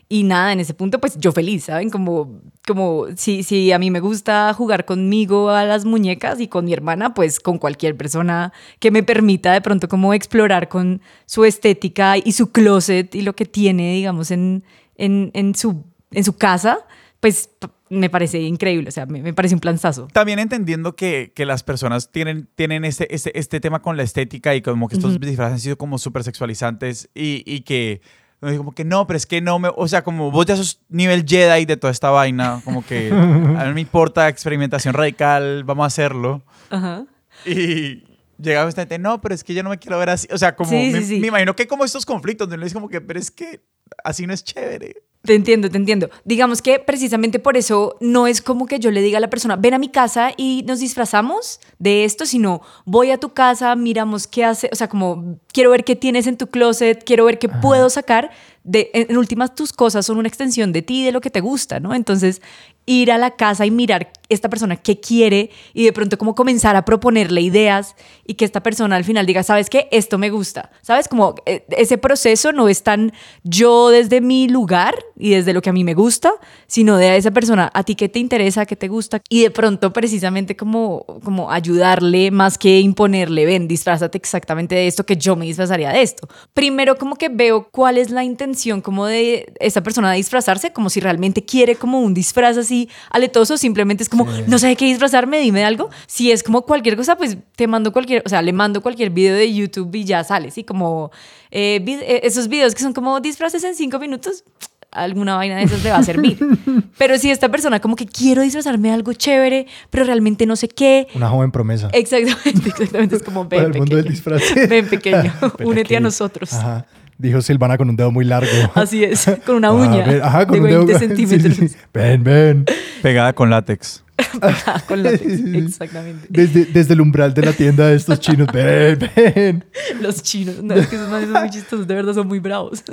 [0.10, 1.90] y nada, en ese punto pues yo feliz, ¿saben?
[1.90, 6.66] Como, como si, si a mí me gusta jugar conmigo a las muñecas y con
[6.66, 11.46] mi hermana, pues con cualquier persona que me permita de pronto como explorar con su
[11.46, 14.64] estética y su closet y lo que tiene, digamos, en,
[14.96, 16.80] en, en, su, en su casa,
[17.20, 17.50] pues
[17.90, 20.08] me parece increíble, o sea, me, me parece un planzazo.
[20.12, 24.56] También entendiendo que, que las personas tienen, tienen este, este, este tema con la estética
[24.56, 28.02] y como que estos disfraces han sido como súper sexualizantes y, y que
[28.48, 30.82] dice como que no, pero es que no me, o sea, como vos ya sos
[30.90, 35.64] nivel Jedi de toda esta vaina, como que a mí no me importa experimentación radical,
[35.64, 36.44] vamos a hacerlo.
[36.70, 37.06] Ajá.
[37.46, 38.04] Y
[38.38, 40.28] llega esta gente, no, pero es que yo no me quiero ver así.
[40.32, 41.20] O sea, como Sí, me, sí, sí.
[41.20, 43.62] me imagino que como estos conflictos, donde dice como que, pero es que
[44.04, 45.04] así no es chévere.
[45.26, 46.10] Te entiendo, te entiendo.
[46.26, 49.56] Digamos que precisamente por eso no es como que yo le diga a la persona,
[49.56, 54.28] ven a mi casa y nos disfrazamos de esto, sino voy a tu casa, miramos
[54.28, 57.48] qué hace, o sea, como quiero ver qué tienes en tu closet, quiero ver qué
[57.48, 58.32] puedo sacar.
[58.66, 61.40] De, en, en últimas, tus cosas son una extensión de ti, de lo que te
[61.40, 61.94] gusta, ¿no?
[61.96, 62.42] Entonces,
[62.86, 66.76] ir a la casa y mirar esta persona qué quiere y de pronto como comenzar
[66.76, 69.88] a proponerle ideas y que esta persona al final diga, ¿sabes qué?
[69.92, 70.72] Esto me gusta.
[70.82, 71.08] ¿Sabes?
[71.08, 75.70] Como eh, ese proceso no es tan yo desde mi lugar y desde lo que
[75.70, 76.32] a mí me gusta,
[76.68, 79.52] sino de a esa persona, a ti qué te interesa, qué te gusta y de
[79.52, 85.36] pronto precisamente como, como ayudarle más que imponerle, ven, disfrázate exactamente de esto que yo
[85.36, 86.28] me disfrazaría de esto.
[86.54, 90.90] Primero como que veo cuál es la intención como de esa persona de disfrazarse, como
[90.90, 92.73] si realmente quiere como un disfraz así
[93.10, 95.90] aletoso, simplemente es como, no sé de qué disfrazarme, dime algo.
[96.08, 99.36] Si es como cualquier cosa, pues te mando cualquier, o sea, le mando cualquier video
[99.36, 100.64] de YouTube y ya sale, ¿sí?
[100.64, 101.12] Como
[101.52, 104.44] eh, eh, esos videos que son como disfraces en cinco minutos,
[104.92, 106.38] alguna vaina de esas le va a servir.
[106.98, 110.68] pero si esta persona como que quiero disfrazarme de algo chévere, pero realmente no sé
[110.68, 111.08] qué.
[111.16, 111.90] Una joven promesa.
[111.94, 113.16] Exactamente, exactamente.
[113.16, 114.38] Es como, Para ven el mundo del pequeño.
[114.38, 114.70] disfraz.
[114.70, 115.34] Ven pequeño,
[115.64, 116.04] únete a aquí.
[116.04, 116.54] nosotros.
[116.54, 116.86] Ajá.
[117.18, 118.50] Dijo Silvana con un dedo muy largo.
[118.76, 121.00] Así es, con una Ah, uña ven, Ajá, con de un 20 dedo.
[121.00, 121.72] sí, sí, centímetros.
[121.72, 121.78] sí.
[121.94, 122.66] Ven, ven.
[123.02, 124.04] Pegada con látex.
[124.40, 125.24] Pegada con látex,
[125.56, 126.28] exactamente.
[126.30, 128.48] Desde, desde el umbral de la tienda de estos chinos.
[128.54, 129.66] Ven, ven.
[130.02, 132.84] Los chinos, no, es que esos manes son muy chistosos, de verdad son muy bravos.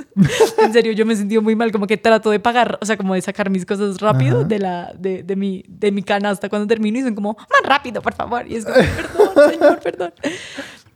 [0.57, 2.97] en serio, yo me he sentido muy mal, como que trato de pagar, o sea,
[2.97, 4.47] como de sacar mis cosas rápido Ajá.
[4.47, 8.01] de, la, de, de, mi, de mi canasta cuando termino y son como, más rápido,
[8.01, 8.45] por favor.
[8.47, 10.13] Y es como, perdón, señor, perdón.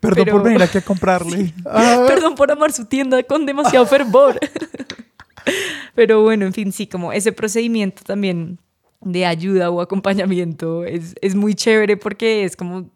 [0.09, 1.53] Perdón Pero- por venir aquí a comprarle.
[1.65, 4.39] Ah, Perdón por amar su tienda con demasiado fervor.
[5.95, 8.59] Pero bueno, en fin, sí, como ese procedimiento también
[9.01, 12.89] de ayuda o acompañamiento es, es muy chévere porque es como,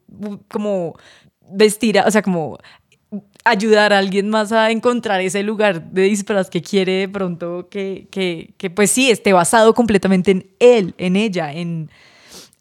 [0.48, 0.96] como
[1.52, 2.58] vestir, a- o sea, como
[3.46, 8.08] ayudar a alguien más a encontrar ese lugar de disfraz que quiere de pronto que,
[8.12, 11.90] que, que pues sí, esté basado completamente en él, en ella, en,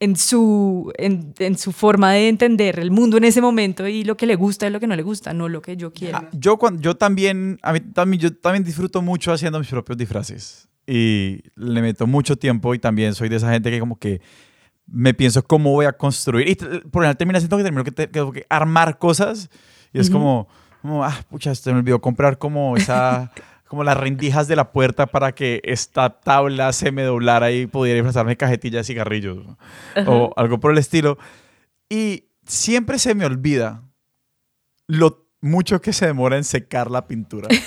[0.01, 4.17] en, su, en, en su forma de entender el mundo en ese momento y lo
[4.17, 6.19] que le gusta y lo que no le gusta, no lo que yo quiero.
[6.19, 9.99] Ah, yo, cuando, yo también, a mí también, yo también disfruto mucho haciendo mis propios
[9.99, 10.69] disfraces.
[10.87, 14.21] Y le meto mucho tiempo y también soy de esa gente que como que
[14.87, 16.49] me pienso cómo voy a construir.
[16.49, 19.51] Y por lo general termina siendo que termino que, te- que tengo que armar cosas
[19.93, 20.49] y es como,
[20.81, 23.31] como, ah, pucha, se me olvidó comprar como esa...
[23.69, 27.97] como las rendijas de la puerta para que esta tabla se me doblara y pudiera
[27.97, 29.39] disfrazarme cajetilla de cigarrillos
[30.07, 31.19] o algo por el estilo.
[31.89, 33.83] Y siempre se me olvida
[34.87, 37.49] lo mucho que se demora en secar la pintura.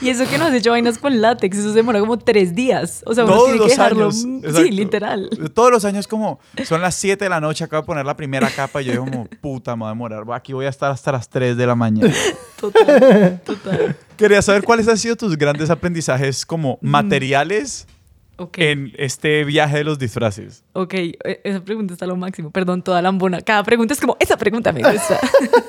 [0.00, 3.02] Y eso que nos has hecho vainas con látex, eso se demora como tres días.
[3.06, 4.04] O sea, uno Todos tiene que los dejarlo.
[4.10, 4.16] años.
[4.56, 5.30] Sí, literal.
[5.54, 8.50] Todos los años como son las 7 de la noche, acabo de poner la primera
[8.50, 10.24] capa y yo digo como, puta, me voy a demorar.
[10.34, 12.12] Aquí voy a estar hasta las 3 de la mañana.
[12.60, 13.96] Total, total.
[14.16, 16.88] Quería saber cuáles han sido tus grandes aprendizajes como Mm.
[16.88, 17.86] materiales
[18.56, 20.64] En este viaje de los disfraces.
[20.72, 20.94] ok.
[20.94, 22.50] e- Esa pregunta está a lo máximo.
[22.50, 23.40] Perdón, toda lambona.
[23.40, 25.20] Cada pregunta es como, esa pregunta me gusta.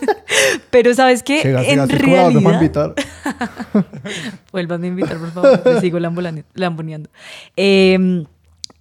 [0.71, 1.41] Pero ¿sabes qué?
[1.41, 2.53] siga, siga, en la vamos a realidad...
[2.53, 2.93] invitar.
[4.51, 5.61] Vuelvan a invitar, por favor.
[5.65, 7.09] Me sigo lamboneando.
[7.55, 8.25] Eh,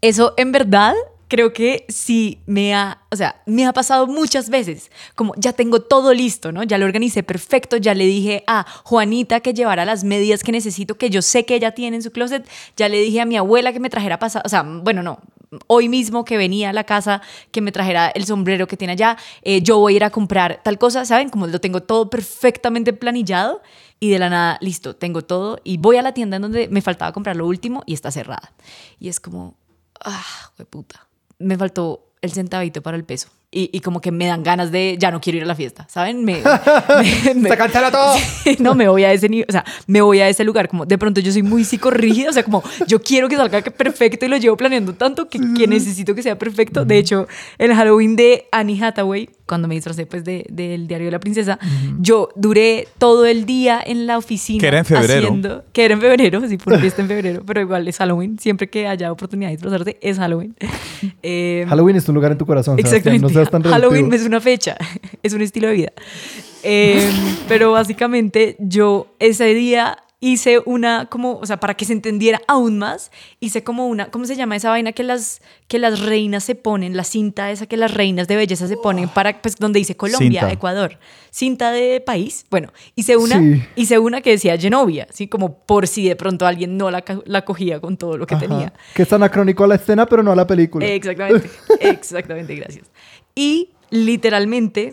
[0.01, 0.95] eso, en verdad,
[1.35, 4.93] creo que sí me ha, o sea, me ha pasado muchas veces.
[5.17, 6.63] Como ya tengo todo listo, ¿no?
[6.63, 10.97] Ya lo organicé perfecto, ya le dije a Juanita que llevara las medidas que necesito,
[10.97, 12.49] que yo sé que ella tiene en su closet.
[12.77, 15.19] Ya le dije a mi abuela que me trajera pasado, o sea, bueno, no.
[15.67, 17.21] Hoy mismo que venía a la casa,
[17.51, 20.61] que me trajera el sombrero que tiene allá, eh, yo voy a ir a comprar
[20.63, 21.31] tal cosa, ¿saben?
[21.31, 23.61] Como lo tengo todo perfectamente planillado
[23.99, 26.81] y de la nada, listo, tengo todo y voy a la tienda en donde me
[26.81, 28.53] faltaba comprar lo último y está cerrada.
[29.01, 29.57] Y es como,
[30.05, 31.04] ah, puta,
[31.39, 33.29] me faltó el centavito para el peso.
[33.57, 35.87] Y, y como que me dan ganas de, ya no quiero ir a la fiesta,
[35.89, 36.25] ¿saben?
[36.25, 38.15] Me, me- me- ¡Se cancela todo!
[38.59, 40.99] No, me voy a ese nivel, o sea, me voy a ese lugar, como de
[40.99, 44.29] pronto yo soy muy psicorrígida, o sea, como yo quiero que salga que perfecto y
[44.29, 46.85] lo llevo planeando tanto que, que necesito que sea perfecto.
[46.85, 47.29] De hecho,
[47.59, 51.59] el Halloween de Annie Hathaway, cuando me disfracé pues de- del diario de la princesa,
[52.01, 54.61] yo duré todo el día en la oficina.
[54.61, 55.27] Que era en febrero.
[55.29, 58.37] haciendo- que era en febrero, sí, fue una fiesta en febrero, pero igual es Halloween,
[58.39, 60.57] siempre que haya oportunidad de disfrazarte, es Halloween.
[61.23, 62.97] Eh, Halloween es tu lugar en tu corazón, Sebastián.
[62.99, 63.35] Exactamente.
[63.35, 64.77] No seas tan Halloween es una fecha,
[65.23, 65.93] es un estilo de vida.
[66.63, 67.11] Eh,
[67.49, 72.79] pero básicamente yo ese día hice una como, o sea, para que se entendiera aún
[72.79, 76.55] más, hice como una, ¿cómo se llama esa vaina que las, que las reinas se
[76.55, 76.97] ponen?
[76.97, 80.41] La cinta esa que las reinas de belleza se ponen para, pues, donde dice Colombia,
[80.41, 80.51] Cinta.
[80.55, 80.99] Ecuador.
[81.31, 82.47] Cinta de país.
[82.51, 83.63] Bueno, hice una, Sí.
[83.77, 87.45] hice una que decía Genovia, así como por si de pronto alguien no la, la
[87.45, 88.47] cogía con todo lo que Ajá.
[88.47, 88.73] tenía.
[88.95, 90.87] Que es anacrónico a la escena, pero no a la película.
[90.87, 92.87] Exactamente, exactamente, gracias.
[93.35, 94.91] Y literalmente,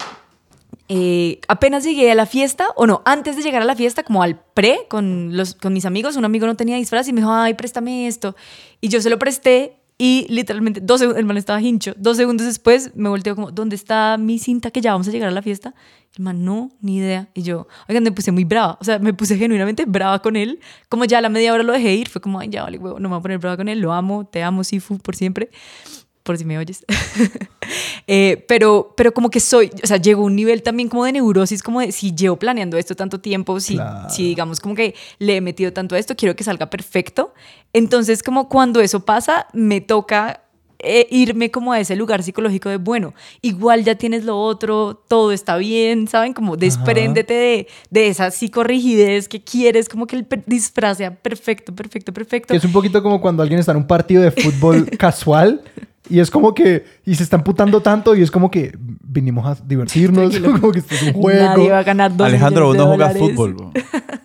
[0.90, 4.24] eh, apenas llegué a la fiesta, o no, antes de llegar a la fiesta, como
[4.24, 7.32] al pre con, los, con mis amigos, un amigo no tenía disfraz y me dijo,
[7.32, 8.36] ay, préstame esto.
[8.82, 11.94] Y yo se lo presté y literalmente, dos segundos, el man estaba hincho.
[11.96, 15.30] Dos segundos después me volteó como, ¿dónde está mi cinta que ya vamos a llegar
[15.30, 15.76] a la fiesta?
[16.18, 17.30] El man, no, ni idea.
[17.36, 18.80] Y yo, oigan, me puse muy brava.
[18.82, 20.60] O sea, me puse genuinamente brava con él.
[20.90, 23.00] Como ya a la media hora lo dejé ir, fue como, ay, ya vale, huevo,
[23.00, 23.80] no me voy a poner brava con él.
[23.80, 25.52] Lo amo, te amo, Sifu, por siempre
[26.24, 26.86] por si me oyes.
[28.08, 31.14] Eh, pero, pero como que soy, o sea, llego a un nivel también como de
[31.14, 34.10] neurosis, como de si llevo planeando esto tanto tiempo, si, Claro.
[34.10, 37.34] si digamos como que le he metido tanto a esto, quiero que salga perfecto.
[37.72, 40.42] Entonces como cuando eso pasa, me toca
[40.80, 45.32] eh, irme como a ese lugar psicológico de, bueno, igual ya tienes lo otro, todo
[45.32, 46.34] está bien, ¿saben?
[46.34, 52.12] Como despréndete de, de esa psicorrigidez que quieres, como que el disfraz sea perfecto, perfecto,
[52.12, 52.52] perfecto.
[52.52, 55.62] Que es un poquito como cuando alguien está en un partido de fútbol casual
[56.12, 56.86] y es como que...
[57.06, 60.52] Y se está emputando tanto y es como que vinimos a divertirnos, Tranquilo.
[60.60, 61.40] como que esto es un juego.
[61.44, 63.36] Nadie va a ganar dos Alejandro, vos no juegas dólares.
[63.36, 63.54] fútbol.
[63.54, 63.72] bro.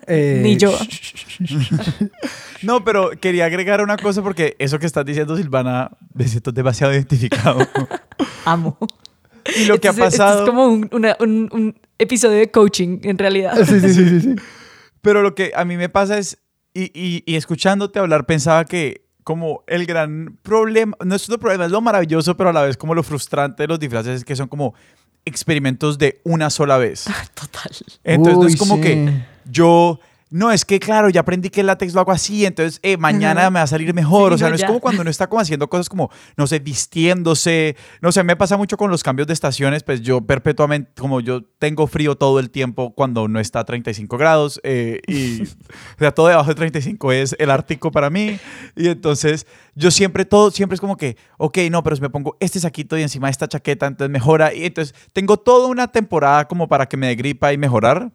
[0.09, 0.71] Eh, Ni yo.
[2.63, 6.93] No, pero quería agregar una cosa porque eso que estás diciendo, Silvana, me siento demasiado
[6.93, 7.59] identificado.
[8.45, 8.77] Amo.
[9.55, 10.43] Y lo que ha esto pasado...
[10.43, 13.53] es como un, una- un- un episodio de coaching, en realidad.
[13.65, 14.35] Sí, sí, sí, sí, sí.
[15.01, 16.39] Pero lo que a mí me pasa es,
[16.73, 21.65] y, y- y escuchándote hablar, pensaba que como el gran problema, no es un problema,
[21.65, 24.37] es lo maravilloso, pero a la vez como lo frustrante de los disfraces es que
[24.37, 24.73] son como
[25.25, 27.03] experimentos de una sola vez.
[27.33, 27.69] Total.
[28.05, 28.81] Entonces no Uy, es como sí.
[28.83, 29.99] que yo,
[30.29, 33.49] no, es que claro, ya aprendí que el látex lo hago así, entonces eh, mañana
[33.49, 34.31] me va a salir mejor.
[34.31, 36.59] Sí, o sea, no, es como cuando uno está como haciendo cosas como, no sé,
[36.59, 37.77] vistiéndose.
[38.01, 41.43] No sé, me pasa mucho con los cambios de estaciones, pues yo perpetuamente, como yo
[41.59, 46.11] tengo frío todo el tiempo cuando no está a 35 grados eh, y, o sea,
[46.11, 48.37] todo debajo de 35 es el ártico para mí.
[48.75, 52.35] Y entonces yo siempre, todo, siempre es como que, ok, no, pero si me pongo
[52.41, 54.53] este saquito y encima esta chaqueta, entonces mejora.
[54.53, 58.11] Y entonces tengo toda una temporada como para que me dé gripa y mejorar.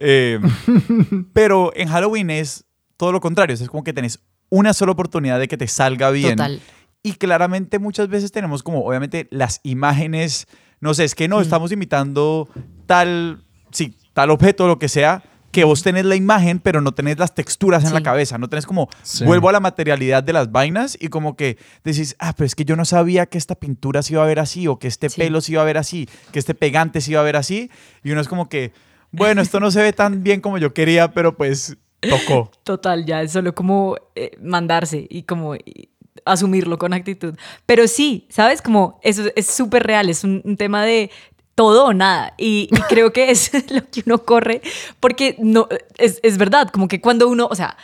[0.00, 0.40] Eh,
[1.32, 2.64] pero en Halloween es
[2.96, 3.54] todo lo contrario.
[3.54, 4.20] Es como que tenés
[4.50, 6.36] una sola oportunidad de que te salga bien.
[6.36, 6.60] Total.
[7.02, 10.46] Y claramente muchas veces tenemos como, obviamente, las imágenes,
[10.80, 12.48] no sé, es que no, estamos imitando
[12.86, 17.18] tal, sí, tal objeto, lo que sea, que vos tenés la imagen, pero no tenés
[17.18, 19.24] las texturas en la cabeza, no tenés como, Sí.
[19.24, 22.64] vuelvo a la materialidad de las vainas y como que decís, ah, pero es que
[22.64, 25.20] yo no sabía que esta pintura se iba a ver así, o que este Sí.
[25.20, 27.70] pelo se iba a ver así, que este pegante se iba a ver así,
[28.02, 28.72] y uno es como que,
[29.16, 32.50] bueno, esto no se ve tan bien como yo quería, pero pues tocó.
[32.62, 35.88] Total, ya es solo como eh, mandarse y como eh,
[36.24, 37.34] asumirlo con actitud.
[37.66, 38.62] Pero sí, ¿sabes?
[38.62, 41.10] Como eso es súper real, es un, tema de
[41.54, 42.34] todo o nada.
[42.38, 44.60] Y, y creo que es lo que uno corre,
[45.00, 47.76] porque no, es, es verdad, como que cuando uno, o sea,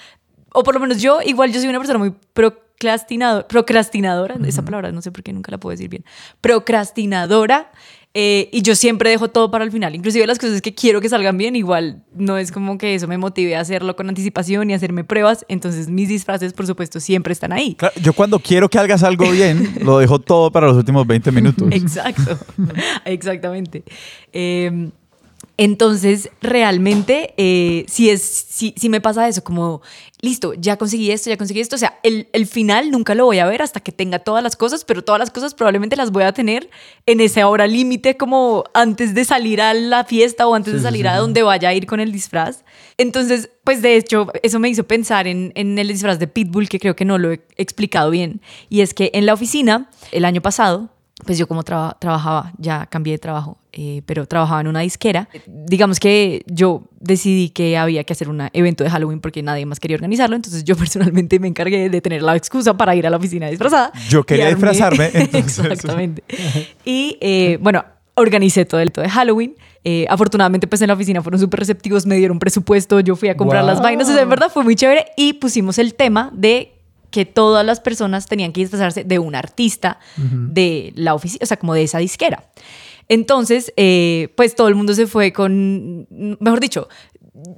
[0.53, 4.92] o por lo menos yo, igual yo soy una persona muy procrastinadora, procrastinadora, esa palabra
[4.92, 6.05] no sé por qué nunca la puedo decir bien,
[6.40, 7.70] procrastinadora,
[8.12, 11.09] eh, y yo siempre dejo todo para el final, inclusive las cosas que quiero que
[11.09, 14.74] salgan bien, igual no es como que eso me motive a hacerlo con anticipación y
[14.74, 17.76] hacerme pruebas, entonces mis disfraces por supuesto siempre están ahí.
[17.76, 21.30] Claro, yo cuando quiero que hagas algo bien, lo dejo todo para los últimos 20
[21.30, 21.68] minutos.
[21.70, 22.36] Exacto,
[23.05, 23.84] exactamente.
[24.32, 24.90] Eh,
[25.57, 29.82] entonces, realmente, eh, si es, si, si me pasa eso, como,
[30.20, 33.38] listo, ya conseguí esto, ya conseguí esto, o sea, el, el final nunca lo voy
[33.41, 36.22] a ver hasta que tenga todas las cosas, pero todas las cosas probablemente las voy
[36.22, 36.70] a tener
[37.07, 41.07] en esa hora límite, como antes de salir a la fiesta o antes de salir
[41.09, 42.64] a donde vaya a ir con el disfraz.
[42.97, 46.80] Entonces, pues de hecho, eso me hizo pensar en, en el disfraz de Pitbull, que
[46.80, 50.41] creo que no lo he explicado bien, y es que en la oficina, el año
[50.41, 50.88] pasado,
[51.26, 55.29] pues yo como traba- trabajaba, ya cambié de trabajo, eh, pero trabajaba en una disquera.
[55.47, 59.81] Digamos que yo decidí que había que hacer un evento de Halloween porque nadie más
[59.81, 63.16] quería organizarlo, entonces yo personalmente me encargué de tener la excusa para ir a la
[63.16, 63.93] oficina disfrazada.
[64.09, 66.25] Yo quería armé- disfrazarme, entonces- Exactamente.
[66.85, 69.55] Y eh, bueno, organicé todo el evento de Halloween.
[69.83, 73.37] Eh, afortunadamente, pues en la oficina fueron súper receptivos, me dieron presupuesto, yo fui a
[73.37, 76.73] comprar las vainas, o sea, en verdad fue muy chévere y pusimos el tema de
[77.11, 81.57] que todas las personas tenían que disfrazarse de un artista de la oficina, o sea,
[81.57, 82.45] como de esa disquera.
[83.09, 86.88] Entonces, eh, pues todo el mundo se fue con, mejor dicho,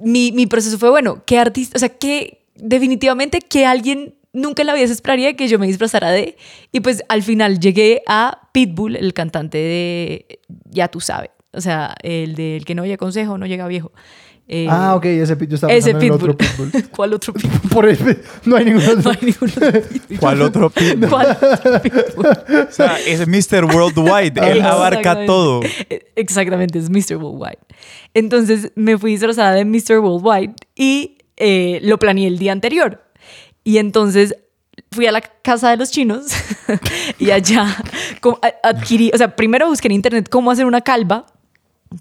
[0.01, 4.73] mi, proceso fue, bueno, ¿qué artista, o sea, que definitivamente que alguien nunca en la
[4.73, 6.37] vida se esperaría que yo me disfrazara de,
[6.71, 10.39] y pues al final llegué a Pitbull, el cantante de,
[10.69, 13.91] ya tú sabes, o sea, el del que no oye consejo, no llega viejo.
[14.47, 16.29] Eh, Ah, ok, ese pit yo estaba ese pensando en Pitbull.
[16.31, 16.89] otro pitbull.
[16.91, 17.69] ¿Cuál otro Pitbull?
[17.71, 19.11] Por el- no hay ningún No otro.
[19.11, 19.51] hay Pitbull.
[20.19, 21.09] ¿Cuál otro pitbull?
[21.09, 22.27] ¿Cuál otro Pitbull?
[22.67, 23.65] O sea, es Mr.
[23.65, 24.41] Worldwide.
[24.51, 25.61] Él abarca todo.
[26.15, 27.15] Exactamente, es Mr.
[27.17, 27.59] Worldwide.
[28.13, 29.99] Entonces me fui disfrazada de Mr.
[29.99, 33.01] Worldwide y eh, lo planeé el día anterior.
[33.63, 34.35] Y entonces
[34.91, 36.25] fui a la casa de los chinos
[37.17, 37.77] y allá
[38.63, 41.25] adquirí, o sea, primero busqué en internet cómo hacer una calva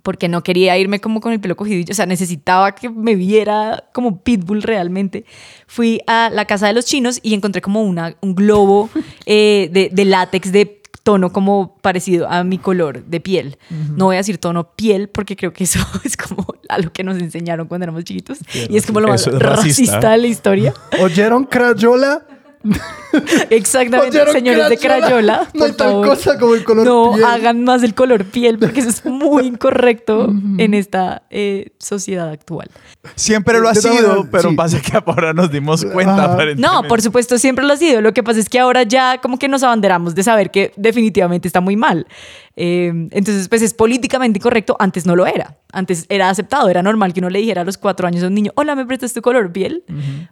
[0.02, 3.84] porque no quería irme como con el pelo cogido, o sea, necesitaba que me viera
[3.92, 5.24] como pitbull realmente.
[5.66, 8.90] Fui a la casa de los chinos y encontré como una, un globo
[9.26, 13.58] eh, de, de látex de tono como parecido a mi color de piel.
[13.96, 17.04] No voy a decir tono piel porque creo que eso es como a lo que
[17.04, 18.38] nos enseñaron cuando éramos chiquitos
[18.68, 19.48] y es como lo más racista.
[19.48, 20.10] racista.
[20.10, 20.74] de la historia.
[21.00, 22.26] ¿Oyeron Crayola?
[23.50, 25.48] Exactamente, ¿Oyeron señores de Crayola.
[25.54, 27.24] No hay por tal cosa como el color no piel.
[27.24, 32.70] hagan más el color piel porque eso es muy incorrecto en esta eh, sociedad actual.
[33.14, 34.56] Siempre lo ha sido, pero sí.
[34.56, 36.36] pasa que ahora nos dimos cuenta.
[36.56, 38.00] No, por supuesto, siempre lo ha sido.
[38.00, 41.48] Lo que pasa es que ahora ya como que nos abanderamos de saber que definitivamente
[41.48, 42.06] está muy mal.
[42.56, 44.76] Eh, entonces, pues es políticamente incorrecto.
[44.78, 45.58] Antes no lo era.
[45.72, 48.34] Antes era aceptado, era normal que uno le dijera a los cuatro años a un
[48.34, 49.84] niño, hola, ¿me prestas tu color piel?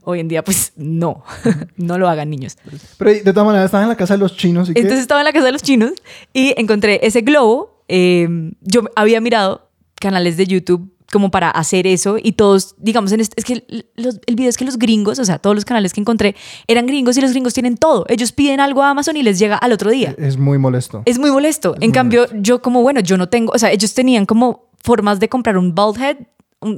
[0.03, 1.25] Hoy en día, pues no,
[1.77, 2.59] no lo hagan niños.
[2.99, 4.69] Pero de todas maneras, estaban en la casa de los chinos.
[4.69, 4.81] ¿y qué?
[4.81, 5.93] Entonces estaba en la casa de los chinos
[6.33, 7.85] y encontré ese globo.
[7.89, 8.29] Eh,
[8.61, 13.35] yo había mirado canales de YouTube como para hacer eso y todos, digamos, en este,
[13.41, 13.65] es que
[13.97, 16.37] los- el video es que los gringos, o sea, todos los canales que encontré
[16.67, 18.05] eran gringos y los gringos tienen todo.
[18.09, 20.15] Ellos piden algo a Amazon y les llega al otro día.
[20.19, 21.03] Es muy molesto.
[21.07, 21.75] Es muy molesto.
[21.81, 25.29] en cambio, yo como, bueno, yo no tengo, o sea, ellos tenían como formas de
[25.29, 26.17] comprar un bald head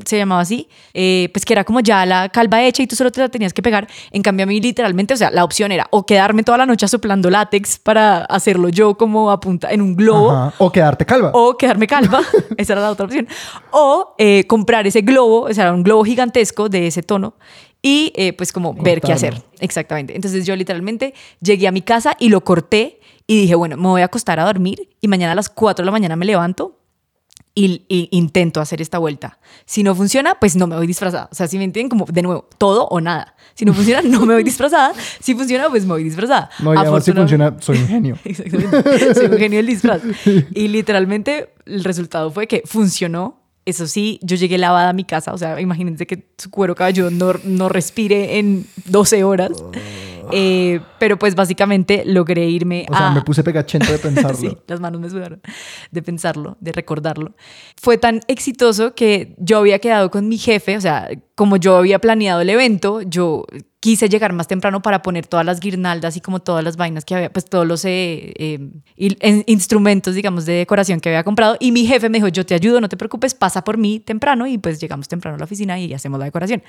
[0.04, 3.10] se llamaba así, eh, pues que era como ya la calva hecha y tú solo
[3.10, 3.88] te la tenías que pegar.
[4.12, 6.86] En cambio a mí literalmente, o sea, la opción era o quedarme toda la noche
[6.86, 10.30] soplando látex para hacerlo yo como a punta en un globo.
[10.30, 10.54] Ajá.
[10.58, 11.30] O quedarte calva.
[11.34, 12.20] O quedarme calva,
[12.56, 13.26] esa era la otra opción.
[13.72, 17.34] O eh, comprar ese globo, o sea, un globo gigantesco de ese tono
[17.82, 19.42] y eh, pues como ver qué hacer.
[19.58, 20.14] Exactamente.
[20.14, 24.02] Entonces yo literalmente llegué a mi casa y lo corté y dije, bueno, me voy
[24.02, 26.81] a acostar a dormir y mañana a las 4 de la mañana me levanto
[27.54, 29.38] y, y intento hacer esta vuelta.
[29.66, 31.28] Si no funciona, pues no me voy disfrazada.
[31.30, 33.34] O sea, si me entienden, como de nuevo, todo o nada.
[33.54, 34.92] Si no funciona, no me voy disfrazada.
[35.20, 36.48] Si funciona, pues me voy disfrazada.
[36.60, 38.18] No, y además si Afortunadamente- funciona, soy un genio.
[38.24, 39.14] Exactamente.
[39.14, 40.00] Soy un genio del disfraz.
[40.54, 43.38] Y literalmente el resultado fue que funcionó.
[43.64, 45.32] Eso sí, yo llegué lavada a mi casa.
[45.32, 49.50] O sea, imagínense que su cuero cabelludo no, no respire en 12 horas.
[50.30, 53.14] Eh, pero pues básicamente logré irme O sea, a...
[53.14, 54.36] me puse pegachento de pensarlo.
[54.36, 55.40] Sí, las manos me sudaron
[55.90, 57.34] de pensarlo, de recordarlo.
[57.80, 61.98] Fue tan exitoso que yo había quedado con mi jefe, o sea, como yo había
[61.98, 63.44] planeado el evento, yo
[63.82, 67.16] quise llegar más temprano para poner todas las guirnaldas y como todas las vainas que
[67.16, 71.56] había, pues todos los eh, eh, instrumentos, digamos, de decoración que había comprado.
[71.58, 74.46] Y mi jefe me dijo, yo te ayudo, no te preocupes, pasa por mí temprano
[74.46, 76.62] y pues llegamos temprano a la oficina y hacemos la decoración.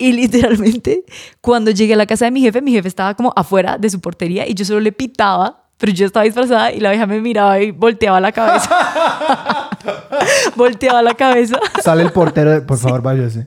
[0.00, 1.04] Y literalmente,
[1.40, 4.00] cuando llegué a la casa de mi jefe, mi jefe estaba como afuera de su
[4.00, 7.60] portería y yo solo le pitaba pero yo estaba disfrazada y la vieja me miraba
[7.60, 8.68] y volteaba la cabeza.
[10.56, 11.58] volteaba la cabeza.
[11.82, 13.46] Sale el portero, de, por favor, váyase.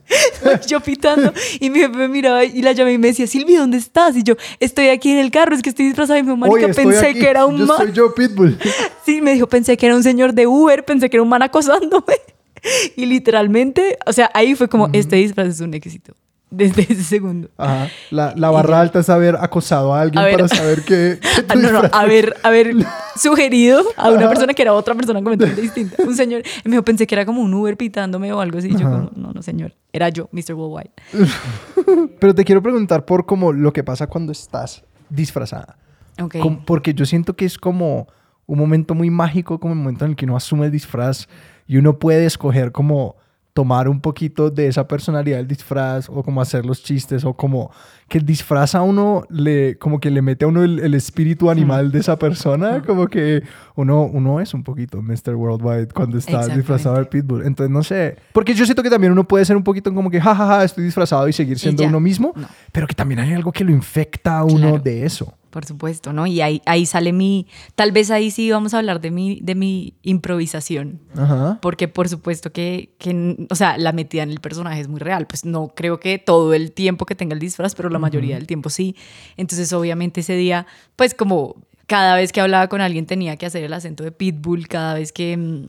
[0.68, 1.32] yo pitando.
[1.60, 4.16] Y mi jefe me miraba y la llamé y me decía, Silvia, ¿dónde estás?
[4.16, 6.18] Y yo, estoy aquí en el carro, es que estoy disfrazada.
[6.18, 7.20] Y mi mamá, pensé aquí.
[7.20, 7.76] que era un Yo man.
[7.78, 8.58] soy yo, Pitbull.
[9.04, 11.42] Sí, me dijo, pensé que era un señor de Uber, pensé que era un man
[11.42, 12.14] acosándome.
[12.96, 16.14] Y literalmente, o sea, ahí fue como, este disfraz es un éxito.
[16.54, 17.48] Desde ese segundo.
[17.56, 17.88] Ajá.
[18.10, 20.34] La, la barra alta es haber acosado a alguien A ver.
[20.36, 22.74] para saber que, Ah, no, no, haber, haber
[23.16, 25.96] sugerido a una persona que era otra persona completamente distinta.
[26.02, 28.68] Un señor, me dijo, pensé que era como un Uber pitándome o algo así.
[28.68, 30.52] Y yo, como, no, no, señor, era yo, Mr.
[30.54, 30.90] Worldwide.
[32.20, 35.76] Pero te quiero preguntar por como lo que pasa cuando estás disfrazada.
[36.20, 36.36] Ok.
[36.38, 38.08] Com- porque yo siento que es como
[38.46, 41.28] un momento muy mágico, como el momento en el que uno asume el disfraz
[41.66, 43.16] y uno puede escoger como
[43.54, 47.70] tomar un poquito de esa personalidad del disfraz o como hacer los chistes o como
[48.08, 51.50] que el disfraz a uno le como que le mete a uno el, el espíritu
[51.50, 53.42] animal de esa persona como que
[53.74, 55.34] uno uno es un poquito Mr.
[55.34, 59.28] Worldwide cuando está disfrazado de Pitbull entonces no sé porque yo siento que también uno
[59.28, 62.00] puede ser un poquito como que jajaja ja, ja, estoy disfrazado y seguir siendo uno
[62.00, 62.46] mismo No.
[62.72, 64.78] pero que también hay algo que lo infecta a uno Claro.
[64.78, 66.26] de eso Por supuesto, ¿no?
[66.26, 67.46] Y ahí, ahí sale mi,
[67.76, 70.98] tal vez ahí sí vamos a hablar de mi, de mi improvisación.
[71.16, 71.58] Ajá.
[71.62, 75.26] Porque por supuesto que, que, o sea, la metida en el personaje es muy real.
[75.26, 78.46] Pues no creo que todo el tiempo que tenga el disfraz, pero la mayoría del
[78.46, 78.96] tiempo sí.
[79.36, 83.62] Entonces, obviamente ese día, pues como cada vez que hablaba con alguien tenía que hacer
[83.62, 85.36] el acento de Pitbull, cada vez que...
[85.36, 85.66] mm,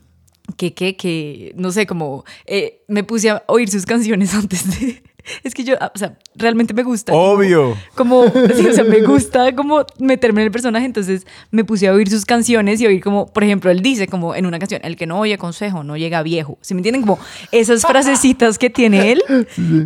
[0.56, 5.02] Que, que, que, no sé, como eh, me puse a oír sus canciones antes de...
[5.42, 7.12] Es que yo, o sea, realmente me gusta.
[7.12, 7.76] como- Obvio.
[7.94, 11.92] como, sí, o sea, me gusta como meterme en el personaje, entonces me puse a
[11.92, 14.96] oír sus canciones y oír como, por ejemplo, él dice como en una canción, el
[14.96, 17.02] que no oye consejo no llega viejo, ¿se me entienden?
[17.02, 17.18] Como
[17.52, 19.22] esas frasecitas que tiene él,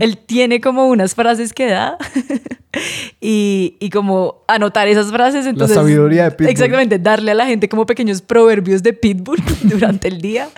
[0.00, 1.96] él tiene como unas frases que da
[3.20, 5.74] y, y como anotar esas frases, entonces...
[5.74, 6.50] sabiduría de Pitbull.
[6.50, 10.48] Exactamente, darle a la gente como pequeños proverbios de Pitbull durante el día.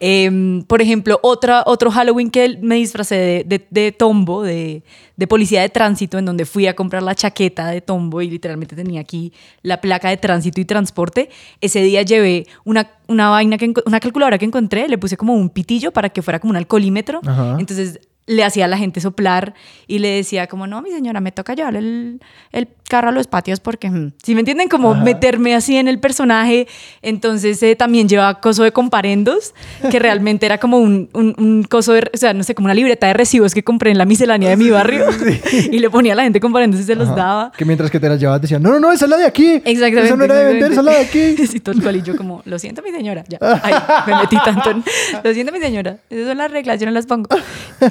[0.00, 4.82] Em, por ejemplo, otra, otro Halloween que me disfracé de, de, de Tombo, de,
[5.16, 8.76] de policía de tránsito, en donde fui a comprar la chaqueta de Tombo y literalmente
[8.76, 11.30] tenía aquí la placa de tránsito y transporte.
[11.60, 15.50] Ese día llevé una, una vaina, que, una calculadora que encontré, le puse como un
[15.50, 17.20] pitillo para que fuera como un alcoholímetro.
[17.26, 17.56] Ajá.
[17.58, 19.54] Entonces le hacía a la gente soplar
[19.86, 22.20] y le decía como, no, mi señora, me toca llevar el,
[22.52, 23.90] el carro a los patios porque,
[24.22, 25.04] si me entienden, como Ajá.
[25.04, 26.66] meterme así en el personaje.
[27.02, 29.54] Entonces eh, también llevaba coso de comparendos,
[29.90, 32.74] que realmente era como un, un, un coso de, o sea, no sé, como una
[32.74, 35.06] libreta de recibos que compré en la miscelánea de mi barrio
[35.70, 37.16] y le ponía a la gente comparendos y se los Ajá.
[37.16, 37.52] daba.
[37.56, 39.62] Que mientras que te las llevabas decían, no, no, no, esa es la de aquí.
[39.64, 40.06] Exactamente.
[40.06, 41.36] Esa no era de vender, esa es la de aquí.
[41.46, 41.96] Sí, tal cual.
[41.96, 43.22] Y yo como, lo siento, mi señora.
[43.28, 43.38] Ya.
[43.62, 43.72] Ay,
[44.06, 44.82] me metí tanto en...
[45.22, 45.98] Lo siento, mi señora.
[46.10, 47.28] Esas son las reglas, yo no las pongo.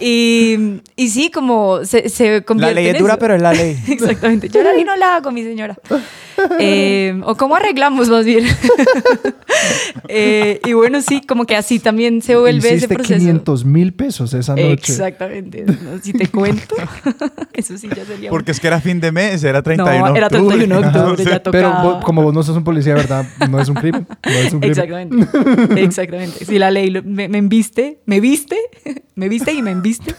[0.02, 0.24] Y,
[0.96, 3.78] y sí, como se, se La convierte ley en es dura, pero es la ley.
[3.88, 4.50] Exactamente.
[4.50, 5.78] Yo la ley no la hago, mi señora.
[6.60, 8.46] Eh, o cómo arreglamos más bien.
[10.08, 13.20] Eh, y bueno, sí, como que así también se vuelve ese Hiciste proceso.
[13.20, 14.74] 500 mil pesos esa noche.
[14.74, 15.66] Exactamente.
[15.66, 16.76] No, si te cuento,
[17.54, 18.30] eso sí ya sería...
[18.30, 20.58] un- Porque es que era fin de mes, era 31 No, era octubre.
[20.58, 21.84] 31 de octubre, ya Pero tocaba.
[21.84, 23.26] vos- como vos no sos un policía, ¿verdad?
[23.50, 24.08] No es un crimen.
[24.26, 24.72] No es un crimen.
[24.72, 25.84] Exactamente.
[25.84, 26.46] Exactamente.
[26.46, 28.58] Si la ley me, me embiste, me viste,
[29.16, 30.14] me viste y me embiste,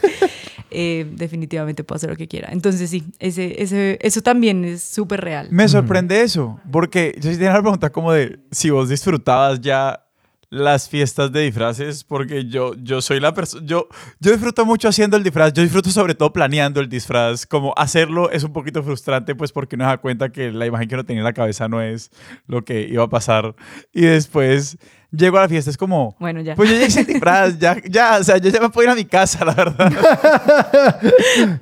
[0.70, 2.48] eh, definitivamente puedo hacer lo que quiera.
[2.52, 5.48] Entonces sí, ese, ese, eso también es súper real.
[5.50, 10.06] Me sorprende eso, porque yo sí tenía la pregunta como de si vos disfrutabas ya
[10.48, 13.88] las fiestas de disfraces porque yo, yo soy la persona, yo,
[14.20, 18.30] yo disfruto mucho haciendo el disfraz, yo disfruto sobre todo planeando el disfraz, como hacerlo
[18.30, 21.04] es un poquito frustrante pues porque uno se da cuenta que la imagen que uno
[21.04, 22.10] tenía en la cabeza no es
[22.46, 23.56] lo que iba a pasar
[23.92, 24.78] y después
[25.16, 26.54] llego a la fiesta, es como, Bueno, ya.
[26.54, 28.94] pues yo ya hice disfraz, ya, ya, o sea, yo ya me puedo ir a
[28.94, 29.92] mi casa, la verdad.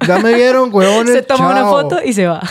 [0.07, 1.13] Ya me vieron, huevones.
[1.15, 1.71] se toma una chao.
[1.71, 2.43] foto y se va.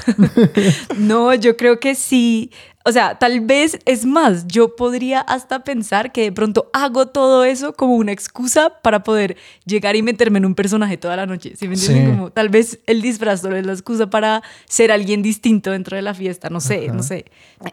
[0.97, 2.51] no, yo creo que sí.
[2.85, 7.45] O sea, tal vez es más, yo podría hasta pensar que de pronto hago todo
[7.45, 11.53] eso como una excusa para poder llegar y meterme en un personaje toda la noche.
[11.55, 12.05] ¿Sí me entienden?
[12.07, 12.11] Sí.
[12.17, 16.01] Como tal vez el disfraz solo es la excusa para ser alguien distinto dentro de
[16.01, 16.49] la fiesta.
[16.49, 17.23] No sé, no sé.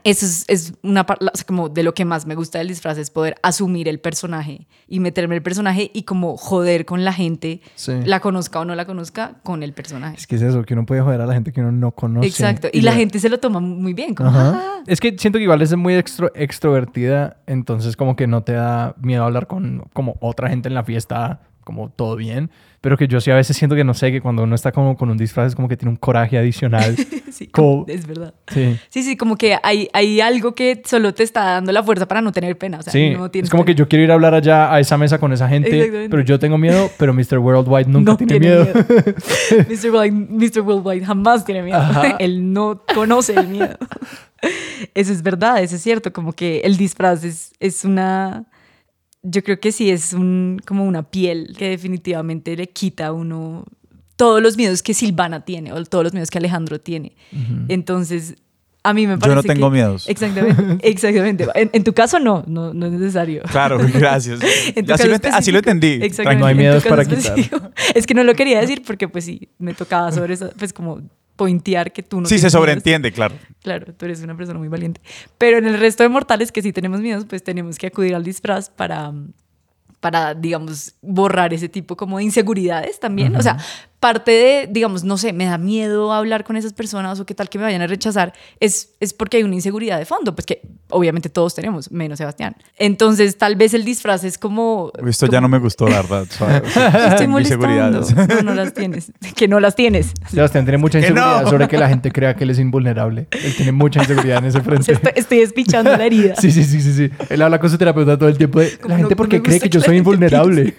[0.04, 2.68] Eso es, es una parte, o sea, como de lo que más me gusta del
[2.68, 7.04] disfraz es poder asumir el personaje y meterme en el personaje y como joder con
[7.04, 7.92] la gente, Sí.
[8.04, 10.16] la conozca o no la conozca, con el personaje.
[10.16, 12.26] Es que es eso, que uno puede joder a la gente que uno no conoce.
[12.28, 12.68] Exacto.
[12.72, 14.14] Y, la gente se lo toma muy bien.
[14.14, 14.52] Como, Ajá.
[14.54, 14.82] "Ah".
[14.86, 18.94] Es que siento que igual es muy extro- extrovertida, entonces como que no te da
[19.00, 22.50] miedo hablar con como otra gente en la fiesta, como todo bien,
[22.80, 24.96] pero que yo sí a veces siento que no sé, que cuando uno está como
[24.96, 26.96] con un disfraz es como que tiene un coraje adicional.
[27.30, 28.34] Sí, como- es verdad.
[28.48, 28.76] sí.
[28.90, 32.20] Sí, sí, como que hay, hay algo que solo te está dando la fuerza para
[32.20, 32.80] no tener pena.
[32.80, 33.78] O sea, Sí, no es como que pena.
[33.78, 36.58] yo quiero ir a hablar allá a esa mesa con esa gente, pero yo tengo
[36.58, 37.38] miedo, pero Mr.
[37.38, 38.66] Worldwide nunca No tiene, tiene miedo.
[38.74, 39.90] Mr.
[39.90, 40.60] Worldwide, Mr.
[40.60, 41.78] Worldwide jamás tiene miedo.
[41.78, 42.16] Ajá.
[42.18, 43.78] Él no conoce el miedo.
[44.94, 46.12] Eso es verdad, eso es cierto.
[46.12, 48.44] Como que el disfraz es, es una.
[49.22, 53.64] Yo creo que sí es un, como una piel que definitivamente le quita a uno
[54.16, 57.16] todos los miedos que Silvana tiene o todos los miedos que Alejandro tiene.
[57.68, 58.34] Entonces,
[58.82, 60.08] a mí me Yo parece no tengo que- miedos.
[60.08, 61.46] Exactamente, exactamente.
[61.54, 63.42] En, en tu caso no, no, no es necesario.
[63.50, 64.40] Claro, gracias.
[64.90, 65.98] Así, lo, así lo entendí.
[66.02, 66.40] Exactamente.
[66.40, 67.36] No hay miedos para quitar.
[67.94, 71.00] Es que no lo quería decir porque pues sí, me tocaba sobre eso, pues como
[71.40, 72.52] pointear que tú no Sí, se miedos.
[72.52, 73.34] sobreentiende, claro.
[73.62, 75.00] Claro, tú eres una persona muy valiente.
[75.38, 78.22] Pero en el resto de mortales que sí tenemos miedos, pues tenemos que acudir al
[78.24, 79.10] disfraz para,
[80.00, 83.34] para digamos, borrar ese tipo como de inseguridades también.
[83.36, 83.56] O sea,
[84.00, 87.50] parte de, digamos, no sé, me da miedo hablar con esas personas o qué tal
[87.50, 90.62] que me vayan a rechazar, es, es porque hay una inseguridad de fondo, pues que
[90.88, 92.56] obviamente todos tenemos, menos Sebastián.
[92.78, 94.90] Entonces, tal vez el disfraz es como...
[95.06, 96.26] Esto ya no me gustó, la verdad.
[97.10, 98.00] Estoy molestando.
[98.00, 99.12] No, no las tienes.
[99.36, 100.12] Que no las tienes.
[100.30, 101.50] Sebastián tiene mucha Que inseguridad no.
[101.50, 103.28] sobre que la gente crea que él es invulnerable.
[103.30, 104.92] Él tiene mucha inseguridad en ese O sea, frente.
[104.92, 106.36] estoy, estoy despichando la herida.
[106.36, 107.10] Sí, sí, sí, sí, sí.
[107.28, 109.68] Él habla con su terapeuta todo el tiempo de la gente no porque cree que
[109.68, 110.74] yo soy invulnerable.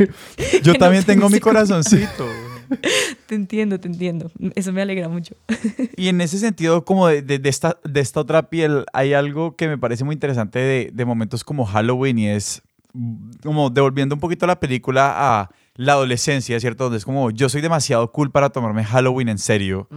[0.63, 2.25] Yo también tengo mi corazoncito.
[3.27, 4.31] Te entiendo, te entiendo.
[4.55, 5.35] Eso me alegra mucho.
[5.97, 9.55] Y en ese sentido, como de, de- de esta, de esta otra piel, hay algo
[9.55, 12.61] que me parece muy interesante de, de momentos como Halloween y es
[12.93, 16.85] mm, como devolviendo un poquito la película a la adolescencia, ¿cierto?
[16.85, 19.87] Donde es como yo soy demasiado cool para tomarme Halloween en serio.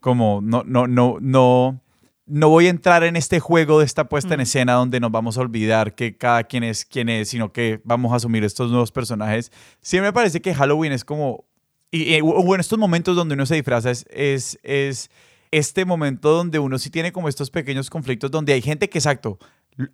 [0.00, 1.80] Como no, no, no, no,
[2.26, 5.36] no voy a entrar en este juego de esta puesta en escena donde nos vamos
[5.36, 8.92] a olvidar que cada quien es quien es, sino que vamos a asumir estos nuevos
[8.92, 9.50] personajes.
[9.80, 11.44] Siempre me parece que Halloween es como
[11.90, 15.10] y, y, o en estos momentos donde uno se disfraza es, es, es
[15.50, 19.38] este momento donde uno sí tiene como estos pequeños conflictos donde hay gente que, exacto,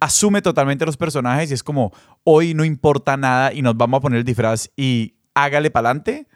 [0.00, 1.92] asume totalmente los personajes y es como,
[2.24, 6.26] hoy no importa nada y nos vamos a poner el disfraz y hágale para adelante.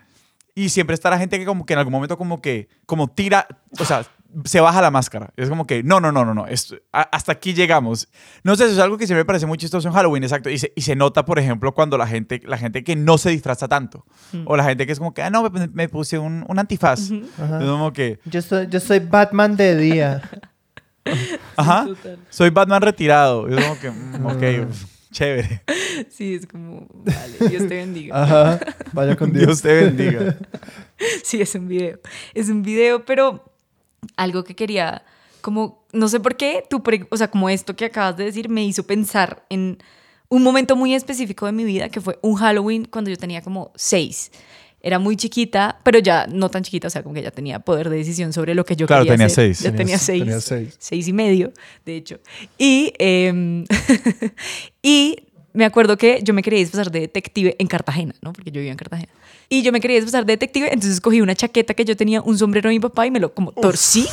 [0.54, 3.46] Y siempre está la gente que como que en algún momento como que, como tira,
[3.78, 4.07] o sea,
[4.45, 5.30] se baja la máscara.
[5.37, 8.09] Es como que, no, no, no, no, no, esto- a- hasta aquí llegamos.
[8.45, 10.51] No sé, eso es algo que siempre me parece muy chistoso en Halloween, exacto.
[10.51, 13.30] Y se, y se nota, por ejemplo, cuando la gente, la gente que no se
[13.30, 14.05] disfraza tanto.
[14.45, 17.11] O la gente que es como que, ah, no, me, me puse un, un antifaz.
[17.41, 17.59] Ajá.
[17.61, 20.22] Es como que, Yo soy, yo soy Batman de día.
[21.57, 22.18] ajá, Total.
[22.30, 23.49] soy Batman retirado.
[23.49, 25.62] Es como que, mm, ok, uf, chévere.
[26.11, 28.22] Sí, es como, vale, Dios te bendiga.
[28.22, 28.61] Ajá.
[28.93, 29.47] Vaya con Dios.
[29.47, 30.37] Dios te bendiga.
[31.24, 31.99] Sí, es un video.
[32.32, 33.45] Es un video, pero
[34.16, 35.02] algo que quería,
[35.40, 38.48] como, no sé por qué, tu pre- o sea, como esto que acabas de decir
[38.48, 39.78] me hizo pensar en
[40.28, 43.70] un momento muy específico de mi vida, que fue un Halloween cuando yo tenía como
[43.76, 44.32] seis.
[44.82, 47.90] Era muy chiquita, pero ya no tan chiquita, o sea, como que ya tenía poder
[47.90, 49.54] de decisión sobre lo que yo Claro, quería tenía hacer.
[49.57, 49.61] seis.
[49.61, 50.22] Ya tenía seis.
[50.22, 50.76] tenías seis.
[50.78, 51.52] seis y medio,
[51.84, 52.20] de hecho.
[52.59, 53.64] Y, em,
[54.82, 55.26] y
[55.57, 58.32] me acuerdo que yo me quería disfrazar de detective en Cartagena, ¿no?
[58.32, 59.09] Porque yo vivía en Cartagena.
[59.48, 62.36] Y yo me quería disfrazar de detective, entonces cogí una chaqueta que yo tenía, un
[62.36, 64.04] sombrero de mi papá y me lo como torcí,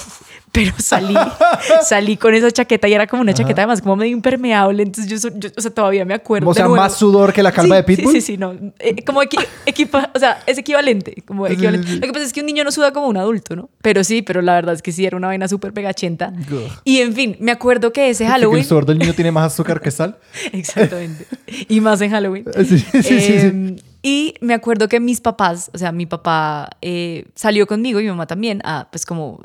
[0.51, 1.15] pero salí,
[1.83, 5.29] salí con esa chaqueta y era como una chaqueta además como medio impermeable, entonces yo,
[5.57, 6.47] o sea, todavía me acuerdo.
[6.49, 6.75] O sea, nuevo.
[6.77, 8.13] más sudor que la calva Sí, de Pitbull.
[8.13, 8.53] Sí, sí, sí, no.
[8.79, 11.47] Eh, como equi- equipa, o sea, es equivalente, como.
[11.47, 13.69] Lo que pasa es que un niño no suda como un adulto, ¿no?
[13.81, 16.31] Pero sí, pero la verdad es que sí, era una vaina súper pegachenta.
[16.51, 16.69] Ugh.
[16.83, 18.59] Y en fin, me acuerdo que ese Que Halloween...
[18.59, 20.17] El sudor del niño tiene más azúcar que sal.
[20.51, 21.25] Exactamente.
[21.69, 22.45] Y más en Halloween.
[22.65, 23.33] Sí, sí, sí, sí, sí.
[23.33, 23.75] Em,
[24.05, 28.09] Y me acuerdo que mis papás, o sea, mi papá eh, salió conmigo y mi
[28.09, 29.41] mamá también a, pues como,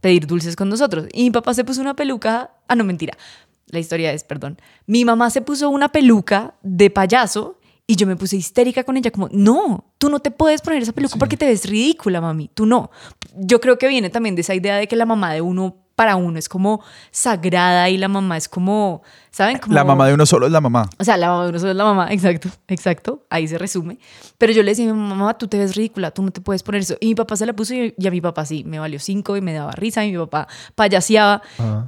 [0.00, 1.06] pedir dulces con nosotros.
[1.12, 3.16] Y mi papá se puso una peluca, ah, no, mentira.
[3.68, 8.16] la historia es, perdón, mi mamá se puso una peluca de payaso y yo me
[8.16, 11.46] puse histérica con ella, como, no, tú no te puedes poner esa peluca porque te
[11.46, 12.90] ves ridícula, mami, tú no.
[13.36, 16.16] Yo creo que viene también de esa idea de que la mamá de uno, para
[16.16, 19.58] uno, es como sagrada y la mamá es como, ¿saben?
[19.58, 20.88] Como, La mamá de uno solo es la mamá.
[20.98, 23.98] o sea, la mamá de uno solo es la mamá, exacto, exacto, ahí se resume.
[24.38, 26.62] Pero yo le decía a mi mamá, tú te ves ridícula, tú no te puedes
[26.62, 26.96] poner eso.
[27.00, 29.36] Y mi papá se la puso y, y a mi papá sí, me valió cinco
[29.36, 31.42] y me daba risa y mi papá payaseaba.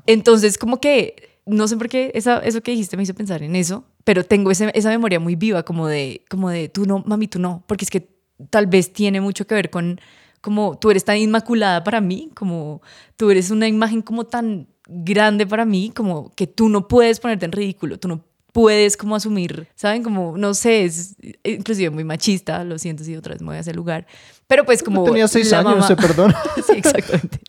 [0.07, 3.57] Entonces, como que, no sé por qué esa, eso que dijiste me hizo pensar en
[3.57, 7.29] eso, pero tengo ese- esa memoria muy viva, como de, como de, tú no, mami,
[7.29, 8.09] tú no, porque es que
[8.51, 10.01] tal vez tiene mucho que ver con,
[10.47, 12.81] como tú eres tan inmaculada para mí, como
[13.17, 17.47] tú eres una imagen como tan grande para mí, como que tú no puedes ponerte
[17.47, 20.05] en ridículo, tú no puedes como asumir, ¿saben?
[20.05, 23.61] Como, no sé, es inclusive muy machista, lo siento si otra vez me voy a
[23.61, 24.07] ese lugar,
[24.47, 25.03] pero pues como...
[25.03, 26.41] Tenía seis la años, mamá- se perdona.
[26.65, 27.41] sí, exactamente.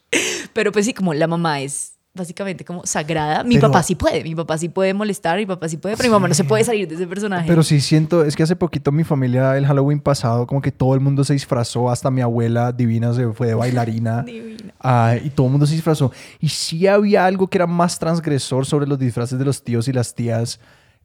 [0.53, 3.43] Pero pues sí, como la mamá es básicamente como sagrada.
[3.43, 6.09] Mi Pero- papá sí puede, mi papá sí puede molestar, mi papá sí puede, pero
[6.09, 7.47] mi mamá no se puede salir de ese personaje.
[7.47, 10.93] Pero sí siento, es que hace poquito mi familia, el Halloween pasado, como que todo
[10.95, 14.23] el mundo se disfrazó, hasta mi abuela divina se fue de bailarina.
[14.27, 14.73] Divina.
[14.81, 16.11] Ah, y todo el mundo se disfrazó.
[16.39, 19.93] Y sí había algo que era más transgresor sobre los disfraces de los tíos y
[19.93, 20.59] las tías.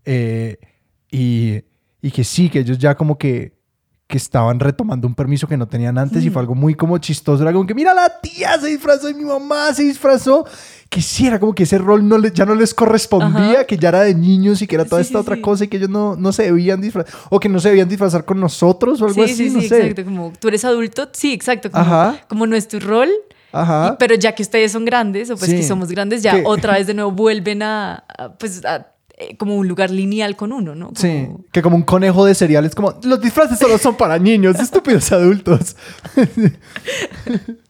[0.05, 0.57] eh,
[1.11, 1.63] y,
[2.01, 3.53] y que sí, que ellos ya como que,
[4.13, 7.43] que estaban retomando un permiso que no tenían antes y fue algo muy como chistoso.
[7.43, 10.45] Era como que, mira, la tía se disfrazó y mi mamá se disfrazó.
[10.91, 13.65] Que sí, era como que ese rol no le- ya no les correspondía, Ajá.
[13.67, 15.69] que ya era de niños y que era toda Sí, esta sí, otra cosa y
[15.69, 17.11] que ellos no, no se debían disfrazar.
[17.31, 19.69] O que no se debían disfrazar con nosotros o algo sí, así, sí, no sí,
[19.71, 19.79] sé.
[19.87, 20.05] exacto.
[20.05, 21.71] Como tú eres adulto, sí, exacto.
[21.71, 22.17] Como, Ajá.
[22.29, 23.09] como no es tu rol.
[23.55, 23.93] Ajá.
[23.95, 25.57] y- pero ya que ustedes son grandes, o pues Sí.
[25.57, 28.87] que somos grandes, ya otra vez de nuevo vuelven a, a, pues, a,
[29.23, 30.87] eh, como un lugar lineal con uno, ¿no?
[30.87, 34.57] Como- Sí, que como un conejo de cereales, como los disfraces solo son para niños,
[34.61, 35.77] estúpidos adultos.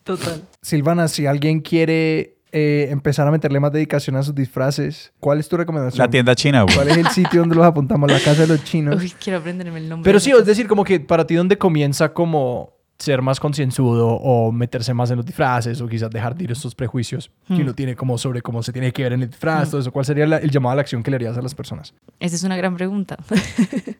[0.04, 0.42] Total.
[0.60, 5.48] Silvana, si alguien quiere eh, empezar a meterle más dedicación a sus disfraces, ¿cuál es
[5.48, 5.98] tu recomendación?
[5.98, 6.74] La tienda china, güey.
[6.74, 8.10] ¿Cuál es el sitio donde los apuntamos?
[8.10, 9.00] La casa de los chinos.
[9.00, 10.08] Uy, quiero aprenderme el nombre.
[10.08, 14.52] Pero sí, es decir, como que para ti, ¿dónde comienza como ser más concienzudo o
[14.52, 17.60] meterse más en los disfraces o quizás dejar de ir estos prejuicios que Hmm.
[17.62, 19.90] uno tiene como sobre cómo se tiene que ver en el disfraz, todo eso?
[19.92, 21.94] ¿Cuál sería la- el llamado a la acción que le harías a las personas?
[22.20, 23.16] Esa es una gran pregunta.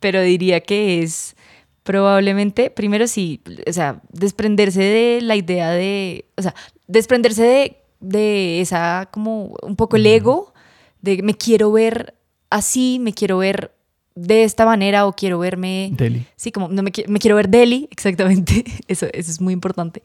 [0.00, 1.36] Pero diría que es
[1.82, 6.54] probablemente, primero sí, o sea, desprenderse de la idea de, o sea,
[6.88, 10.52] desprenderse de, de esa, como un poco el ego,
[11.00, 12.14] de me quiero ver
[12.50, 13.72] así, me quiero ver
[14.16, 15.90] de esta manera o quiero verme...
[15.92, 16.26] Deli.
[16.36, 18.64] Sí, como no me, me quiero ver deli, exactamente.
[18.88, 20.02] Eso, eso es muy importante.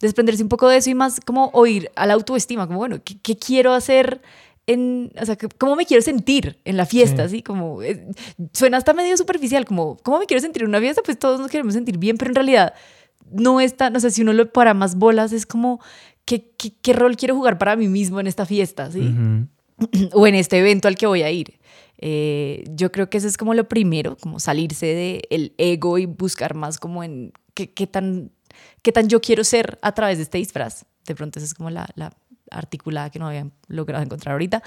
[0.00, 3.18] Desprenderse un poco de eso y más como oír a la autoestima, como bueno, ¿qué,
[3.20, 4.22] qué quiero hacer?
[4.66, 7.28] En, o sea, ¿cómo me quiero sentir en la fiesta?
[7.28, 7.42] Sí.
[7.42, 8.06] Como, eh,
[8.52, 11.02] suena hasta medio superficial, como, ¿cómo me quiero sentir en una fiesta?
[11.04, 12.74] Pues todos nos queremos sentir bien, pero en realidad
[13.32, 15.80] no es tan, o sea, si uno lo para más bolas, es como,
[16.24, 18.90] ¿qué, qué, qué rol quiero jugar para mí mismo en esta fiesta?
[18.92, 19.14] ¿sí?
[20.12, 21.58] O en este evento al que voy a ir.
[21.98, 24.86] Eh, yo creo que eso es como lo primero, como salirse
[25.28, 28.30] del ego y buscar más como en qué, tan,
[28.82, 30.84] qué tan yo quiero ser a través de este disfraz.
[31.06, 32.12] De pronto esa es como la, la
[32.50, 34.62] articulada que no había logrado encontrar ahorita.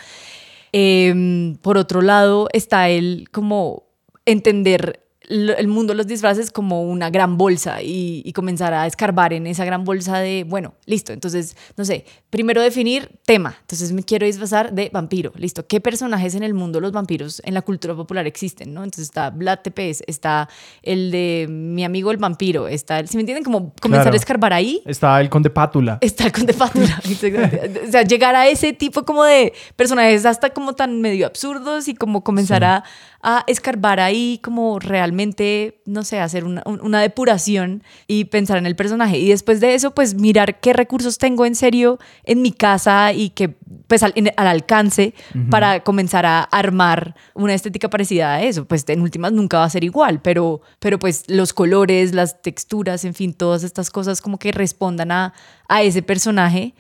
[0.74, 3.84] Eh, por otro lado está el como
[4.26, 9.34] entender el mundo de los disfraces como una gran bolsa y, y comenzar a escarbar
[9.34, 14.04] en esa gran bolsa de, bueno, listo, entonces, no sé, primero definir tema, entonces me
[14.04, 17.96] quiero disfrazar de vampiro, listo, ¿qué personajes en el mundo los vampiros en la cultura
[17.96, 18.74] popular existen?
[18.74, 18.84] ¿no?
[18.84, 20.50] Entonces está Vlad Tepes, está
[20.82, 24.16] el de mi amigo el vampiro, está, el, si me entienden, como comenzar Claro.
[24.16, 25.98] a escarbar ahí Está el conde Pátula.
[26.02, 27.00] Está el conde Pátula.
[27.88, 31.94] o sea, llegar a ese tipo como de personajes hasta como tan medio absurdos y
[31.96, 32.66] como comenzar Sí.
[32.66, 32.84] a,
[33.24, 38.66] a escarbar ahí como realmente, no sé, hacer una, un- una depuración y pensar en
[38.66, 39.18] el personaje.
[39.20, 43.30] Y después de eso, pues mirar qué recursos tengo en serio en mi casa y
[43.30, 43.56] que
[43.88, 45.14] pues al, en- al alcance
[45.50, 48.66] para comenzar a armar una estética parecida a eso.
[48.66, 53.04] Pues en últimas nunca va a ser igual, pero, pero pues los colores, las texturas,
[53.06, 55.34] en fin, todas estas cosas como que respondan a,
[55.68, 56.74] a ese personaje.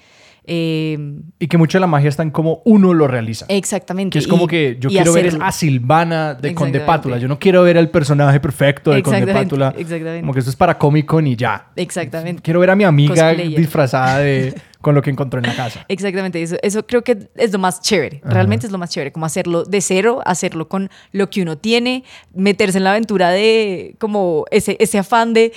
[0.46, 0.98] Eh,
[1.40, 3.46] Y que mucha de la magia está en cómo uno lo realiza.
[3.48, 4.14] exactamente.
[4.14, 6.80] Que es como y- que yo quiero ver a Silvana de Conde.
[6.82, 7.18] Pátula.
[7.18, 9.74] Yo no quiero ver al personaje perfecto de Conde Pátula.
[9.78, 10.22] exactamente.
[10.22, 11.68] Como que eso es para Comic Con y ya.
[11.76, 12.42] Exactamente.
[12.42, 13.60] Quiero ver a mi amiga Cosplayer.
[13.60, 15.86] disfrazada de con lo que encontró en la casa.
[15.88, 18.34] Exactamente, eso, eso creo que es lo más chévere, Ajá.
[18.34, 22.04] realmente es lo más chévere, como hacerlo de cero, hacerlo con lo que uno tiene,
[22.34, 25.52] meterse en la aventura de como ese, ese afán de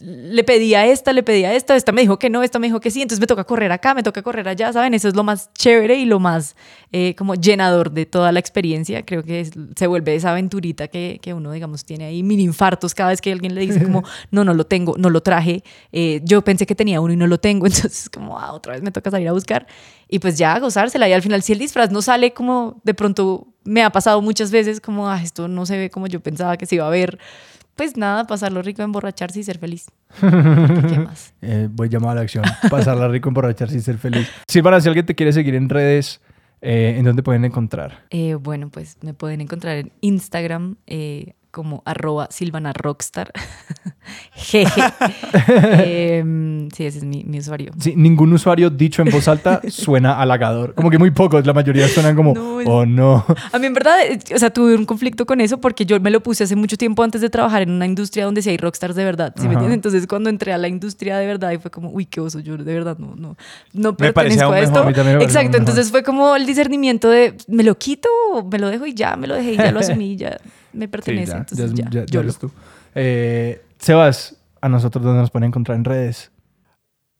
[0.00, 2.66] le pedí a esta, le pedí a esta, esta me dijo que no, esta me
[2.66, 4.94] dijo que sí, entonces me toca correr acá, me toca correr allá, ¿saben?
[4.94, 6.56] Eso es lo más chévere y lo más
[6.92, 9.04] eh, como llenador de toda la experiencia.
[9.04, 12.94] Creo que es- se vuelve esa aventurita que, que uno, digamos, tiene ahí mini infartos
[12.94, 16.20] cada vez que alguien le dice como, no, no lo tengo, no lo traje, eh,
[16.24, 18.90] yo pensé que tenía uno y no lo tengo, entonces como, ah, otra vez me
[18.90, 19.66] toca salir a buscar
[20.08, 23.46] y pues ya gozársela y al final si el disfraz no sale como de pronto
[23.62, 26.66] me ha pasado muchas veces como, ah, esto no se ve como yo pensaba que
[26.66, 27.18] se iba a ver,
[27.80, 29.86] pues nada, pasarlo rico, emborracharse y ser feliz.
[30.20, 31.32] ¿Qué más?
[31.40, 32.44] Eh, voy llamado a la acción.
[32.68, 34.30] Pasarla rico, emborracharse y ser feliz.
[34.46, 36.20] Silvana, si alguien te quiere seguir en redes,
[36.60, 38.04] eh, ¿en dónde pueden encontrar?
[38.10, 40.76] Eh, bueno, pues me pueden encontrar en Instagram
[41.50, 43.32] como arroba Silvana Rockstar.
[44.34, 44.80] Jeje.
[45.82, 47.72] Em, sí, ese es mi, mi usuario.
[47.78, 50.74] Sí, ningún usuario dicho en voz alta suena halagador.
[50.74, 53.24] Como que muy pocos, la mayoría suenan como, No, oh no.
[53.52, 56.10] A mí en verdad, eh, o sea, tuve un conflicto con eso porque yo me
[56.10, 58.94] lo puse hace mucho tiempo antes de trabajar en una industria donde sí hay rockstars
[58.94, 59.76] de verdad, ¿sí me entiendes?
[59.76, 62.56] Entonces cuando entré a la industria de verdad y fue como, uy, qué oso, yo
[62.56, 63.36] de verdad no, no,
[63.72, 64.84] no pertenezco a esto.
[64.84, 65.06] mejor.
[65.06, 68.08] A Exacto, entonces fue como el discernimiento de, ¿me lo quito
[68.50, 70.38] me lo dejo y ya, me lo dejé y ya lo asumí, ya
[70.72, 72.50] me pertenece, ya, entonces ya, ya, ya- ya yo eres tú.
[72.94, 76.30] Eh, Sebas, a nosotros dónde nos pueden encontrar en redes.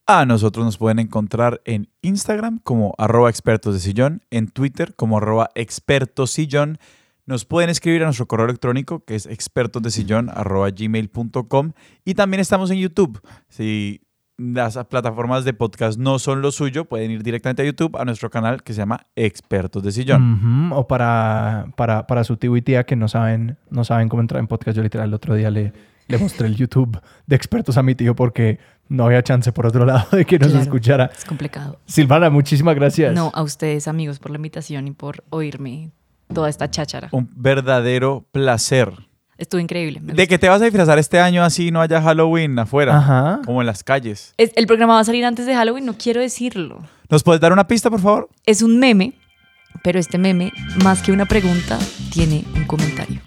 [0.07, 5.17] A nosotros nos pueden encontrar en Instagram como arroba expertos de sillón, en Twitter como
[5.17, 6.79] arroba expertosillón.
[7.25, 11.71] Nos pueden escribir a nuestro correo electrónico que es expertosdesillón arroba gmail.com
[12.03, 13.21] y también estamos en YouTube.
[13.47, 14.01] Si
[14.41, 18.29] las plataformas de podcast no son lo suyo, pueden ir directamente a YouTube a nuestro
[18.29, 20.71] canal que se llama Expertos de Sillón.
[20.73, 24.39] O para, para, para su tío y tía que no saben, no saben cómo entrar
[24.39, 24.75] en podcast.
[24.75, 25.73] Yo literal el otro día le,
[26.07, 29.85] le mostré el YouTube de expertos a mi tío porque no había chance por otro
[29.85, 30.63] lado de que nos Claro.
[30.63, 31.05] escuchara.
[31.15, 31.79] Es complicado.
[31.85, 33.13] Silvana, muchísimas gracias.
[33.13, 35.91] No, a ustedes amigos por la invitación y por oírme
[36.33, 37.09] toda esta cháchara.
[37.11, 38.91] Un verdadero placer.
[39.41, 39.99] Estuvo increíble.
[40.01, 42.95] me ¿De qué te vas a disfrazar este año así no haya Halloween afuera?
[42.97, 43.39] Ajá.
[43.43, 44.35] Como en las calles.
[44.37, 46.83] Es- el programa va a salir antes de Halloween, no quiero decirlo.
[47.09, 48.29] ¿Nos puedes dar una pista, por favor?
[48.45, 49.13] Es un meme,
[49.83, 50.51] pero este meme,
[50.83, 51.79] más que una pregunta,
[52.13, 53.19] tiene un comentario.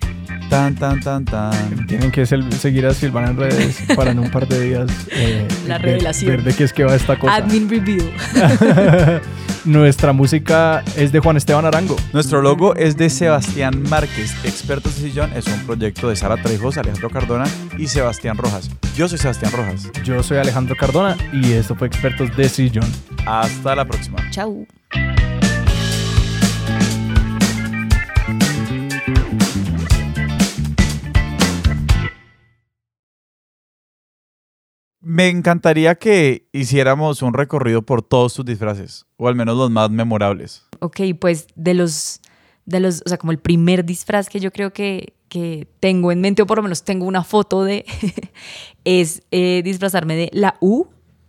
[0.54, 1.86] Tan, tan, tan, tan.
[1.88, 5.78] Tienen que seguir a Silvana en redes para en un par de días eh, La
[5.78, 6.30] ver- revelación.
[6.30, 7.34] ver de qué es que va esta cosa.
[7.34, 8.04] Admin Review.
[9.64, 11.96] Nuestra música es de Juan Esteban Arango.
[12.12, 14.32] Nuestro logo es de Sebastián Márquez.
[14.44, 17.46] Expertos de Sillón es un proyecto de Sara Trejos, Alejandro Cardona
[17.76, 18.70] y Sebastián Rojas.
[18.96, 19.90] Yo soy Sebastián Rojas.
[20.04, 22.86] Yo soy Alejandro Cardona y esto fue Expertos de Sillón.
[23.26, 24.18] Hasta la próxima.
[24.30, 24.66] Chau.
[35.04, 39.90] Me encantaría que hiciéramos un recorrido por todos tus disfraces, o al menos los más
[39.90, 40.66] memorables.
[40.80, 42.20] Ok, pues de los,
[42.64, 46.22] de los, o sea, como el primer disfraz que yo creo que, que tengo en
[46.22, 47.84] mente, o por lo menos tengo una foto de,
[48.84, 50.86] es eh, disfrazarme de la U,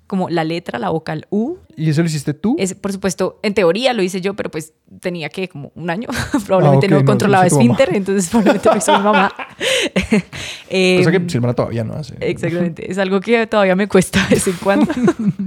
[0.08, 1.58] como la letra, la vocal U.
[1.78, 2.56] ¿Y eso lo hiciste tú?
[2.58, 6.08] Es, por supuesto, en teoría lo hice yo, pero pues tenía que como un año.
[6.46, 9.34] probablemente Ah, ok, no no, controlaba esfínter, entonces probablemente lo hizo mi mamá.
[10.68, 12.16] Eh, Cosa que Silvana todavía no hace.
[12.20, 14.92] Exactamente, es algo que todavía me cuesta de vez en cuando.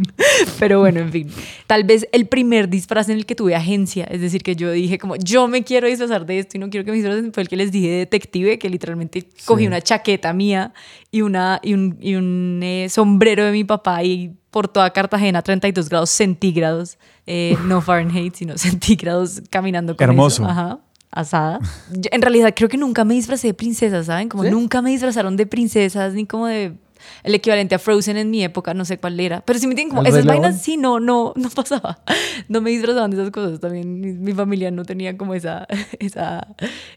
[0.60, 1.28] Pero bueno, en fin.
[1.66, 4.96] Tal vez el primer disfraz en el que tuve agencia, es decir, que yo dije
[4.96, 7.48] como, yo me quiero disfrazar de esto y no quiero que me disfracen, fue el
[7.48, 10.72] que les dije de detective, que literalmente cogí una chaqueta mía
[11.10, 15.42] y, una, y un, y un eh, sombrero de mi papá y por toda Cartagena,
[15.42, 20.42] 32 grados centígrados, eh, no Fahrenheit, sino centígrados, caminando con Hermoso.
[20.42, 20.50] eso.
[20.50, 20.78] Ajá
[21.10, 21.58] asada.
[21.90, 24.28] Yo, en realidad creo que nunca me disfracé de princesa, ¿saben?
[24.28, 24.50] Como ¿Sí?
[24.50, 26.74] nunca me disfrazaron de princesas ni como de
[27.22, 29.40] el equivalente a Frozen en mi época, no sé cuál era.
[29.42, 32.00] Pero si me tienen como ¿El esas vainas, sí, no, no, no pasaba.
[32.48, 33.60] No me disfrazaban de esas cosas.
[33.60, 35.66] También mi, mi familia no tenía como esa,
[35.98, 36.46] esa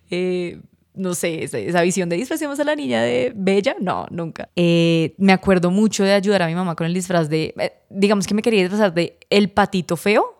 [0.09, 0.61] eh,
[0.93, 3.75] no sé, esa, esa visión de disfracemos a la niña de bella.
[3.79, 4.49] No, nunca.
[4.55, 8.27] Eh, me acuerdo mucho de ayudar a mi mamá con el disfraz de, eh, digamos
[8.27, 10.37] que me quería disfrazar de el patito feo.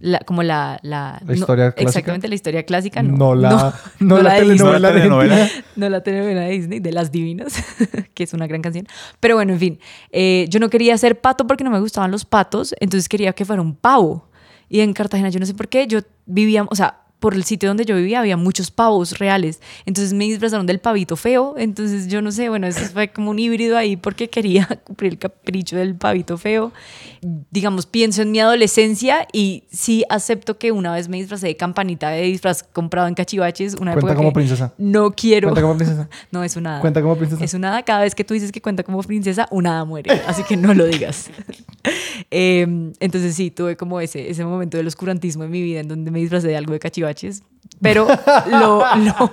[0.00, 1.82] La- como la, la, La historia clásica.
[1.88, 3.02] Exactamente, la historia clásica.
[3.02, 3.50] No, No la-
[3.98, 5.48] no no la de telenovela No la telenovela.
[5.74, 7.54] No la telenovela de Disney, de Las Divinas,
[8.14, 8.86] que es una gran canción.
[9.18, 9.80] Pero bueno, en fin,
[10.12, 13.44] eh, yo no quería ser pato porque no me gustaban los patos, entonces quería que
[13.44, 14.28] fuera un pavo.
[14.68, 17.68] Y en Cartagena, yo no sé por qué, yo vivía, o sea, por el sitio
[17.68, 19.60] donde yo vivía había muchos pavos reales.
[19.86, 21.54] Entonces me disfrazaron del pavito feo.
[21.58, 25.18] Entonces yo no sé, bueno, eso fue como un híbrido ahí porque quería cumplir el
[25.18, 26.72] capricho del pavito feo.
[27.50, 32.10] Digamos, pienso en mi adolescencia y sí acepto que una vez me disfracé de campanita
[32.10, 33.74] de disfraz comprado en cachivaches.
[33.74, 34.74] Una Cuenta época como que princesa.
[34.78, 35.48] No quiero.
[35.48, 36.08] Cuenta como princesa.
[36.30, 36.80] No, es una hada.
[36.80, 37.44] Cuenta como princesa.
[37.44, 37.82] Es una hada.
[37.82, 40.10] Cada vez que tú dices que cuenta como princesa, una hada muere.
[40.26, 41.30] Así que no lo digas.
[42.30, 42.66] Eh,
[43.00, 46.18] entonces sí, tuve como ese, ese momento del oscurantismo en mi vida en donde me
[46.18, 47.42] disfracé de algo de cachivaches.
[47.80, 48.08] Pero
[48.50, 49.32] lo, lo,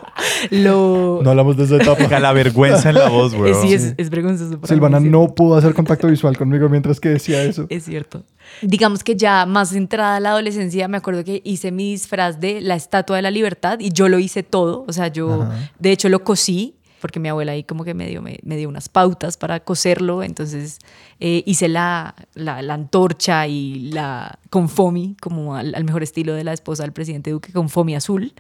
[0.52, 1.96] lo, No hablamos de esa etapa.
[1.96, 3.60] Deja la vergüenza en la voz, weón.
[3.62, 4.60] sí, es, es vergonzoso.
[4.60, 7.66] para Silvana mí, no pudo hacer contacto visual conmigo mientras que decía eso.
[7.70, 8.24] Es cierto.
[8.62, 12.62] Digamos que ya más entrada a la adolescencia, me acuerdo que hice mi disfraz de
[12.62, 14.86] la Estatua de la Libertad y yo lo hice todo.
[14.88, 15.72] O sea, yo Ajá.
[15.80, 16.76] de hecho lo cosí
[17.06, 20.24] porque mi abuela ahí como que me dio, me, me dio unas pautas para coserlo.
[20.24, 20.80] Entonces
[21.20, 26.34] eh, hice la, la, la antorcha y la con foamy, como al, al mejor estilo
[26.34, 28.34] de la esposa del presidente Duque, con foamy azul.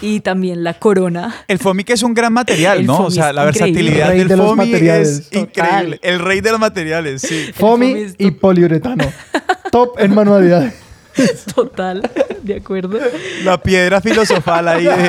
[0.00, 1.44] Y también la corona.
[1.46, 3.04] El foamy que es un gran material, El ¿no?
[3.04, 5.08] O sea, la versatilidad del de materiales.
[5.08, 5.42] es Total.
[5.42, 6.00] increíble.
[6.02, 7.50] El rey de los materiales, sí.
[7.52, 8.40] Foamy foamy es y top.
[8.40, 9.04] poliuretano.
[9.70, 10.85] Top en manualidades.
[11.54, 12.02] Total,
[12.42, 12.98] de acuerdo.
[13.44, 15.08] La piedra filosofal ahí de, de, de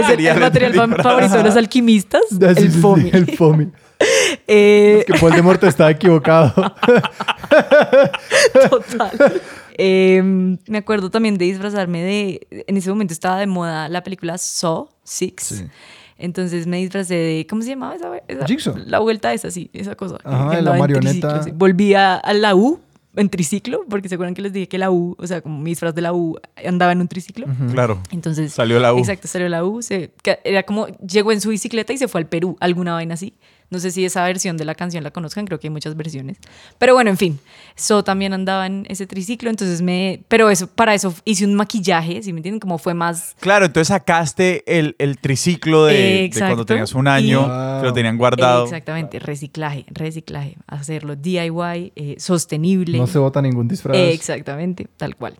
[0.00, 3.10] Es el, material favorito de los alquimistas, Sí, sí, el sí, foamy.
[3.12, 3.68] el foamy.
[4.48, 6.52] Eh, Que Voldemort está equivocado.
[8.68, 9.40] Total.
[9.78, 10.20] Eh,
[10.66, 12.64] me acuerdo también de disfrazarme de.
[12.66, 15.42] En ese momento estaba de moda la película Saw Six.
[15.44, 15.64] Sí.
[16.18, 17.46] Entonces me disfracé de.
[17.48, 18.10] ¿Cómo se llamaba esa?
[18.28, 18.74] esa- Jigsaw.
[18.86, 20.18] La vuelta esa, sí, esa cosa.
[20.24, 21.42] Ajá, que de la marioneta.
[21.42, 21.50] sí.
[21.54, 22.80] Volví a, a la U
[23.14, 25.70] en triciclo, porque se acuerdan que les dije que la U, o sea, como mi
[25.70, 27.46] disfraz de la U andaba en un triciclo.
[27.72, 28.00] Claro.
[28.10, 28.52] Entonces.
[28.52, 28.98] Salió la U.
[28.98, 29.82] Exacto, salió la U.
[29.82, 30.12] Se,
[30.44, 30.86] era como.
[30.98, 33.34] Llegó en su bicicleta y se fue al Perú, alguna vaina así.
[33.72, 36.36] No sé si esa versión de la canción la conozcan, creo que hay muchas versiones.
[36.78, 37.40] Pero bueno, en fin.
[37.74, 40.20] So también andaba en ese triciclo, entonces me.
[40.28, 42.60] Pero eso, para eso hice un maquillaje, ¿sí me entienden?
[42.60, 43.34] Como fue más.
[43.40, 47.92] Claro, entonces sacaste el, el triciclo de, de cuando tenías un año, Y- que lo
[47.94, 48.64] tenían guardado.
[48.64, 50.58] Exactamente, reciclaje, reciclaje.
[50.66, 52.98] Hacerlo DIY, eh, sostenible.
[52.98, 53.96] No se bota ningún disfraz.
[53.96, 55.34] Exactamente, tal cual.